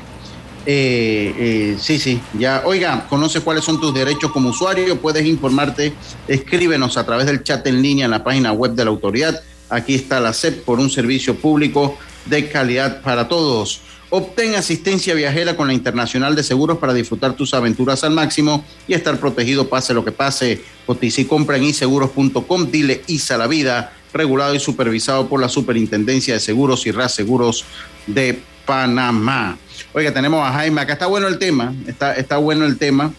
[0.64, 2.62] Eh, eh, sí, sí, ya.
[2.64, 5.92] Oiga, conoce cuáles son tus derechos como usuario, puedes informarte,
[6.28, 9.42] escríbenos a través del chat en línea en la página web de la autoridad.
[9.70, 13.80] Aquí está la CEP por un servicio público de calidad para todos.
[14.14, 18.92] Obtén asistencia viajera con la Internacional de Seguros para disfrutar tus aventuras al máximo y
[18.92, 20.60] estar protegido pase lo que pase.
[20.84, 22.70] Cotiza y compra en iseguros.com.
[22.70, 27.64] Dile ISA la vida, regulado y supervisado por la Superintendencia de Seguros y RAS Seguros
[28.06, 29.56] de Panamá.
[29.94, 30.82] Oiga, tenemos a Jaime.
[30.82, 31.72] Acá está bueno el tema.
[31.86, 33.14] Está, está bueno el tema.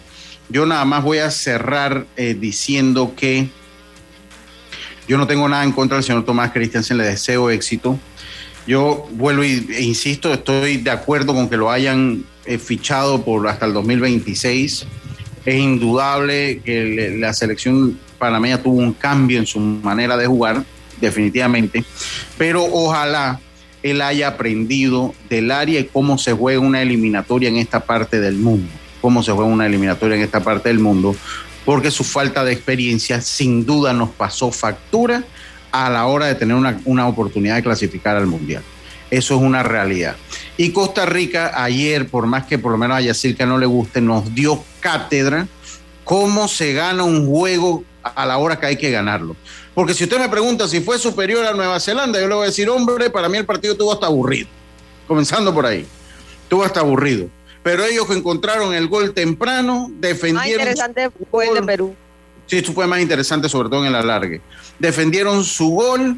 [0.50, 3.50] Yo nada más voy a cerrar eh, diciendo que
[5.08, 7.00] yo no tengo nada en contra del señor Tomás Christiansen.
[7.00, 7.98] Le deseo éxito
[8.66, 13.66] yo vuelvo e insisto, estoy de acuerdo con que lo hayan eh, fichado por hasta
[13.66, 14.86] el 2026.
[15.46, 20.64] Es indudable que la selección panameña tuvo un cambio en su manera de jugar,
[21.02, 21.84] definitivamente,
[22.38, 23.42] pero ojalá
[23.82, 28.36] él haya aprendido del área y cómo se juega una eliminatoria en esta parte del
[28.36, 28.70] mundo,
[29.02, 31.14] cómo se juega una eliminatoria en esta parte del mundo,
[31.66, 35.26] porque su falta de experiencia sin duda nos pasó factura
[35.74, 38.64] a la hora de tener una, oportunidad de clasificar al Mundial.
[39.10, 40.16] Eso es una realidad.
[40.56, 44.00] Y Costa Rica ayer, por más que por lo menos a Yacirca no le guste,
[44.00, 45.48] nos dio cátedra
[46.04, 49.36] cómo se gana un juego a la hora que hay que ganarlo.
[49.74, 52.48] Porque si usted me pregunta si fue superior a Nueva Zelanda, yo le voy a
[52.48, 54.48] decir, hombre, para mí el partido estuvo hasta aburrido.
[55.08, 55.88] Comenzando por ahí.
[56.44, 57.30] Estuvo hasta aburrido.
[57.64, 60.36] Pero ellos encontraron el gol temprano, defendieron.
[60.36, 61.96] Más interesante fue el de Perú.
[62.48, 64.42] Sí, esto fue más interesante, sobre todo en el alargue.
[64.80, 66.18] Defendieron su gol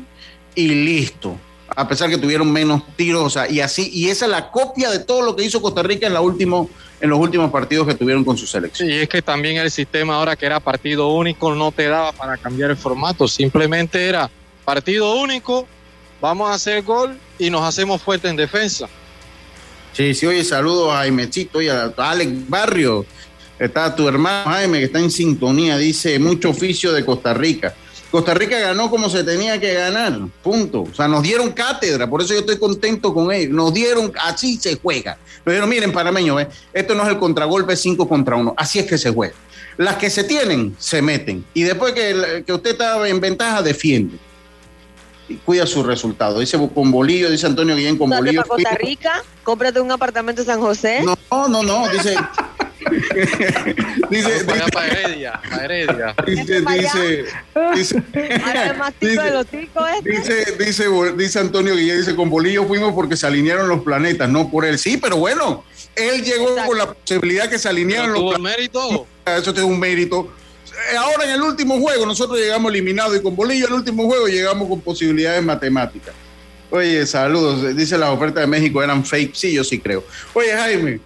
[0.55, 1.37] y listo.
[1.75, 4.89] A pesar que tuvieron menos tiros, o sea, y así, y esa es la copia
[4.91, 6.69] de todo lo que hizo Costa Rica en, la último,
[7.01, 8.87] en los últimos partidos que tuvieron con su selección.
[8.87, 12.37] Sí, es que también el sistema ahora que era partido único no te daba para
[12.37, 14.29] cambiar el formato, simplemente era
[14.63, 15.67] partido único,
[16.21, 18.87] vamos a hacer gol y nos hacemos fuerte en defensa.
[19.93, 23.05] Sí, sí, oye, saludos a Jaimecito y a Alex Barrio,
[23.57, 27.73] Está tu hermano Jaime, que está en sintonía, dice mucho oficio de Costa Rica.
[28.11, 30.83] Costa Rica ganó como se tenía que ganar, punto.
[30.83, 33.51] O sea, nos dieron cátedra, por eso yo estoy contento con ellos.
[33.51, 35.17] Nos dieron, así se juega.
[35.43, 36.37] Pero miren, parameño,
[36.73, 39.35] esto no es el contragolpe 5 contra 1, así es que se juega.
[39.77, 41.45] Las que se tienen, se meten.
[41.53, 44.17] Y después que, que usted está en ventaja, defiende.
[45.27, 46.39] Y cuida su resultado.
[46.39, 48.43] Dice con bolillo, dice Antonio Guillén con bolillo.
[48.43, 49.23] Costa Rica?
[49.43, 51.01] Cómprate un apartamento en San José.
[51.03, 52.15] No, no, no, dice
[54.09, 56.15] dice, dice, para Heredia, para Heredia.
[56.25, 57.25] Dice, dice,
[57.75, 58.03] dice,
[60.03, 64.49] dice, dice, dice Antonio Guillén, dice, con Bolillo fuimos porque se alinearon los planetas, no
[64.49, 64.77] por él.
[64.77, 65.63] Sí, pero bueno,
[65.95, 68.41] él llegó con la posibilidad que se alinearon los planetas.
[68.41, 69.07] mérito?
[69.25, 70.31] Eso tiene un mérito.
[70.97, 74.27] Ahora en el último juego nosotros llegamos eliminados y con Bolillo en el último juego
[74.27, 76.13] llegamos con posibilidades matemáticas.
[76.69, 77.75] Oye, saludos.
[77.75, 79.33] Dice las ofertas de México eran fake.
[79.33, 80.03] Sí, yo sí creo.
[80.33, 80.99] Oye, Jaime,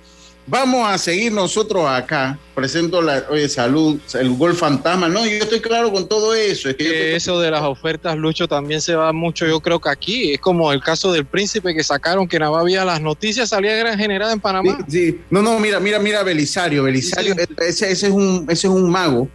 [0.49, 2.39] Vamos a seguir nosotros acá.
[2.55, 5.07] Presento la oye, salud, el gol fantasma.
[5.07, 6.69] No, yo estoy claro con todo eso.
[6.69, 10.33] Es que Eso de las ofertas, Lucho, también se va mucho, yo creo que aquí.
[10.33, 13.97] Es como el caso del príncipe que sacaron, que nada había las noticias, salía gran
[13.99, 14.79] generada en Panamá.
[14.87, 16.83] Sí, No, no, mira, mira, mira, Belisario.
[16.83, 19.29] Belisario, ese, ese, es un, ese es un mago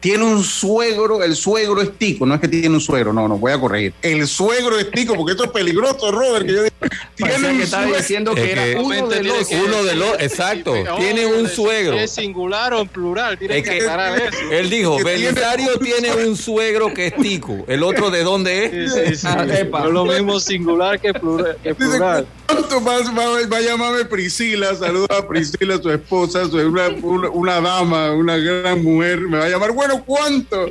[0.00, 3.38] tiene un suegro, el suegro es tico, no es que tiene un suegro, no, no,
[3.38, 3.92] voy a corregir.
[4.00, 6.76] El suegro es tico, porque esto es peligroso, Robert, que yo digo,
[7.14, 9.50] tiene que estaba diciendo que, era uno de los.
[9.50, 11.96] Uno de los, exacto, tiene un suegro.
[11.96, 13.38] ¿Es singular o en plural?
[13.38, 14.38] Tiene que, aclarar eso.
[14.50, 18.92] Él dijo, Belisario tiene un suegro que es tico, ¿el otro de dónde es?
[18.92, 19.26] Sí, sí, sí.
[19.28, 21.58] Ah, es lo mismo singular que plural.
[21.62, 22.26] Que plural.
[22.52, 24.74] ¿Cuánto más va, a llamarme Priscila?
[24.74, 26.88] Saluda a Priscila, su esposa, una,
[27.30, 29.20] una, dama, una gran mujer.
[29.20, 30.68] Me va a llamar, bueno, ¿cuánto?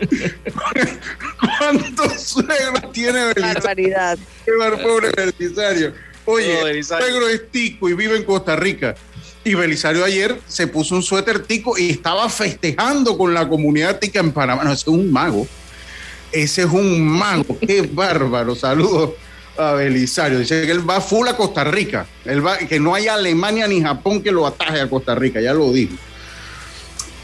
[1.57, 3.53] ¿Cuántos suegros tiene Belisario?
[3.53, 4.19] Barbaridad.
[4.45, 4.51] Qué
[4.83, 5.93] pobre Belisario.
[6.25, 8.95] Oye, el suegro es tico y vive en Costa Rica.
[9.45, 14.19] Y Belisario ayer se puso un suéter tico y estaba festejando con la comunidad tica
[14.19, 14.65] en Panamá.
[14.65, 15.47] No, ese es un mago.
[16.33, 17.57] Ese es un mago.
[17.65, 18.53] Qué bárbaro.
[18.53, 19.11] Saludos
[19.59, 20.39] a Belisario.
[20.39, 22.05] Dice que él va full a Costa Rica.
[22.25, 25.53] Él va, que no hay Alemania ni Japón que lo ataje a Costa Rica, ya
[25.53, 25.95] lo dijo.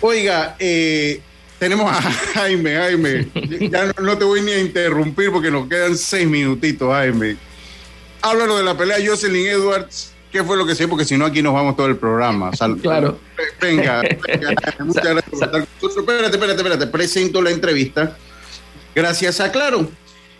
[0.01, 1.21] Oiga, eh,
[1.59, 2.01] tenemos a
[2.33, 3.27] Jaime, Jaime.
[3.69, 7.37] Ya no, te voy ni a interrumpir porque nos quedan seis minutitos, Jaime.
[8.21, 10.11] Háblanos de la pelea de Jocelyn Edwards.
[10.31, 10.87] ¿Qué fue lo que sé?
[10.87, 12.51] Porque si no, aquí nos vamos todo el programa.
[12.81, 13.17] claro.
[13.61, 14.01] Venga,
[14.79, 15.97] muchas gracias por estar con nosotros.
[15.97, 16.87] Espérate, espérate, espérate.
[16.87, 18.17] Presento la entrevista.
[18.93, 19.89] Gracias a Claro.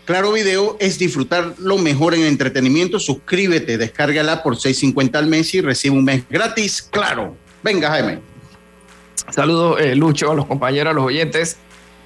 [0.05, 2.99] Claro Video es disfrutar lo mejor en entretenimiento.
[2.99, 6.83] Suscríbete, descárgala por 6.50 al mes y recibe un mes gratis.
[6.83, 7.35] Claro.
[7.63, 8.19] Venga, Jaime.
[9.31, 11.57] Saludos, eh, Lucho, a los compañeros, a los oyentes.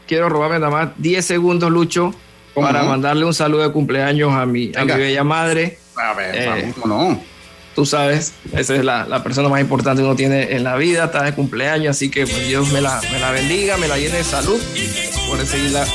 [0.07, 2.13] Quiero robarme nada más 10 segundos, Lucho,
[2.55, 5.77] para mandarle un saludo de cumpleaños a mi, a mi bella madre.
[5.95, 7.21] A ver, eh, no?
[7.75, 11.23] Tú sabes, esa es la, persona más importante que uno tiene en la vida, está
[11.23, 14.23] de cumpleaños, así que pues, Dios me la, me la bendiga, me la llene de
[14.23, 14.59] salud,
[15.27, 15.85] por seguirla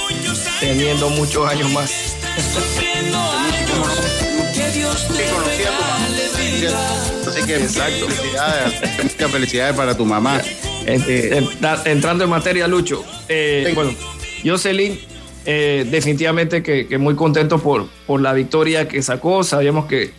[0.61, 1.91] teniendo muchos años más.
[7.27, 8.07] Así que Exacto.
[8.07, 10.41] felicidades, muchas felicidades para tu mamá.
[10.87, 11.47] Eh,
[11.85, 13.05] entrando en materia, Lucho.
[13.29, 13.95] Eh, bueno,
[14.45, 14.99] Jocelyn,
[15.47, 19.45] eh, definitivamente que, muy contento por, por la victoria que sacó.
[19.45, 20.13] Sabíamos que,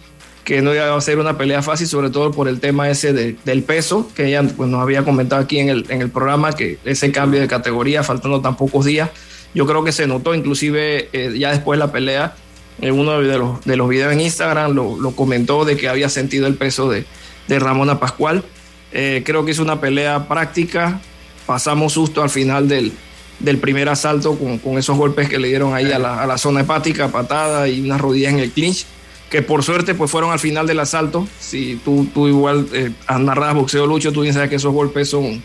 [0.45, 3.63] que no iba a ser una pelea fácil, sobre todo por el tema ese del
[3.63, 7.11] peso, que ella pues, nos había comentado aquí en el, en el programa, que ese
[7.11, 9.09] cambio de categoría, faltando tan pocos días,
[9.53, 12.35] yo creo que se notó, inclusive ya después de la pelea,
[12.81, 16.09] en uno de los, de los videos en Instagram lo, lo comentó de que había
[16.09, 17.05] sentido el peso de,
[17.47, 18.43] de Ramona Pascual.
[18.91, 20.99] Eh, creo que es una pelea práctica.
[21.45, 22.91] Pasamos susto al final del,
[23.39, 26.37] del primer asalto con, con, esos golpes que le dieron ahí a la, a la,
[26.37, 28.85] zona hepática, patada y unas rodillas en el clinch,
[29.29, 31.27] que por suerte pues fueron al final del asalto.
[31.39, 35.09] Si tú, tú igual eh, has narrado boxeo lucho, tú bien sabes que esos golpes
[35.09, 35.43] son,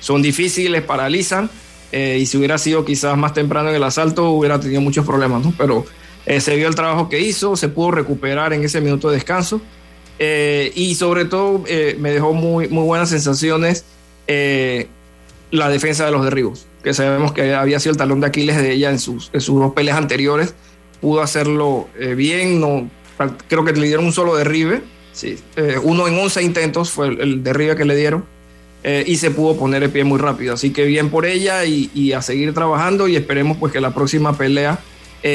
[0.00, 1.50] son difíciles, paralizan.
[1.92, 5.44] Eh, y si hubiera sido quizás más temprano en el asalto, hubiera tenido muchos problemas,
[5.44, 5.54] ¿no?
[5.58, 5.84] Pero
[6.38, 9.60] se vio el trabajo que hizo, se pudo recuperar en ese minuto de descanso
[10.18, 13.84] eh, y sobre todo eh, me dejó muy, muy buenas sensaciones
[14.28, 14.86] eh,
[15.50, 18.72] la defensa de los derribos, que sabemos que había sido el talón de Aquiles de
[18.72, 20.54] ella en sus, en sus dos peleas anteriores.
[21.00, 22.88] Pudo hacerlo bien, no,
[23.48, 25.38] creo que le dieron un solo derribe, sí,
[25.82, 28.24] uno en 11 intentos fue el, derribe que le dieron.
[28.84, 30.54] y se pudo poner el pie muy rápido.
[30.54, 33.94] Así que bien por ella y, y a seguir trabajando y esperemos pues que la
[33.94, 34.78] próxima pelea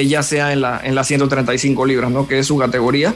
[0.05, 2.27] ya sea en la, en la 135 libras, ¿no?
[2.27, 3.15] que es su categoría.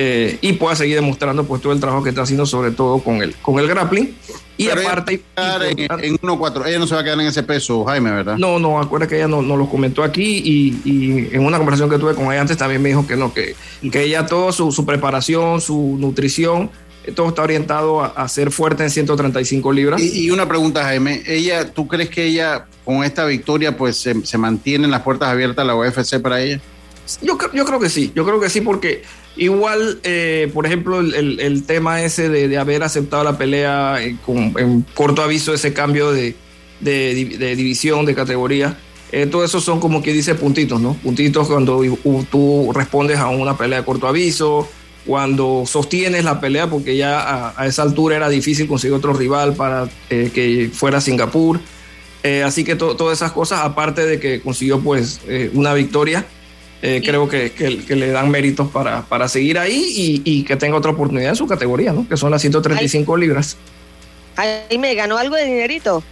[0.00, 3.20] Eh, y pueda seguir demostrando pues todo el trabajo que está haciendo sobre todo con
[3.20, 4.14] el, con el grappling.
[4.56, 5.24] Y aparte...
[5.36, 8.36] en, 1-4, ella no se va a quedar en ese peso, Jaime, ¿verdad?
[8.36, 11.90] No, no, acuerda que ella nos no lo comentó aquí y, y, en una conversación
[11.90, 13.56] que tuve con ella antes también me dijo que no, que,
[13.90, 16.70] que ella todo su, su preparación, su nutrición,
[17.04, 20.00] eh, todo está orientado a, ser fuerte en 135 libras.
[20.00, 24.24] Y, y, una pregunta, Jaime, ella, ¿tú crees que ella con esta victoria pues se,
[24.24, 26.60] se mantienen las puertas abiertas a la UFC para ella?
[27.20, 29.02] Yo, yo creo que sí, yo creo que sí porque
[29.38, 34.18] Igual, eh, por ejemplo, el, tema ese de, haber aceptado la pelea en,
[34.58, 36.34] en corto aviso, ese cambio de,
[36.80, 38.76] división, de categoría,
[39.12, 40.94] eh, todo eso son como que dice puntitos, ¿no?
[40.94, 41.80] Puntitos cuando
[42.28, 44.68] tú respondes a una pelea de corto aviso,
[45.06, 49.88] cuando sostienes la pelea, porque ya a, esa altura era difícil conseguir otro rival para
[50.10, 51.60] eh, que fuera Singapur.
[52.44, 55.20] así que todas esas cosas, aparte de que consiguió pues
[55.54, 56.26] una victoria,
[56.80, 60.92] eh, creo que, que, le dan méritos para, para seguir ahí y, que tenga otra
[60.92, 62.06] oportunidad en su categoría, ¿no?
[62.08, 63.56] Que son las 135 libras.
[64.36, 66.04] Ahí me ganó algo de dinerito.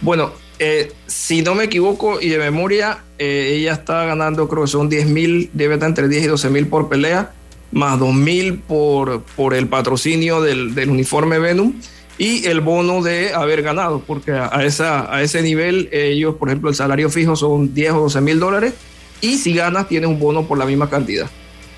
[0.00, 4.68] Bueno, eh, si no me equivoco y de memoria, eh, ella está ganando, creo que
[4.68, 7.32] son 10 mil, debe estar entre 10 y 12 mil por pelea,
[7.72, 11.72] más 2 mil por, por el patrocinio del, del, uniforme Venom
[12.16, 16.70] y el bono de haber ganado, porque a, esa, a ese nivel ellos, por ejemplo,
[16.70, 18.74] el salario fijo son 10 o 12 mil dólares
[19.22, 21.30] y si ganas tienes un bono por la misma cantidad.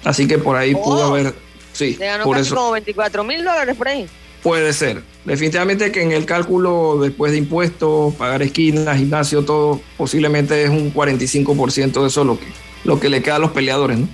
[0.02, 1.14] Así que por ahí pudo oh.
[1.14, 1.32] haber,
[1.72, 2.56] sí, ganó por eso.
[2.56, 4.08] como 24 mil dólares por ahí.
[4.42, 5.02] Puede ser.
[5.24, 10.92] Definitivamente que en el cálculo después de impuestos, pagar esquinas, gimnasio, todo, posiblemente es un
[10.92, 12.46] 45% de eso lo que,
[12.84, 14.08] lo que le queda a los peleadores, ¿no?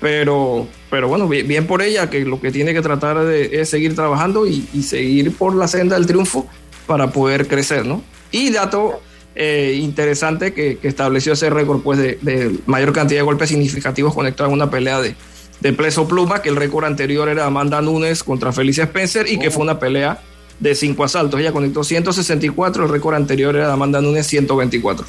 [0.00, 3.94] Pero, pero bueno, bien, por ella, que lo que tiene que tratar de, es seguir
[3.94, 6.46] trabajando y, y, seguir por la senda del triunfo
[6.86, 8.02] para poder crecer, ¿no?
[8.30, 9.02] Y dato
[9.34, 14.54] eh, interesante que, estableció ese récord pues, de, mayor cantidad de golpes significativos conectados en
[14.54, 15.14] una pelea de,
[15.60, 19.50] de peso pluma, que el récord anterior era Amanda Nunes contra Felicia Spencer y que
[19.50, 20.20] fue una pelea
[20.58, 21.40] de cinco asaltos.
[21.40, 25.06] Ella conectó 164, el récord anterior era Amanda Nunes 124.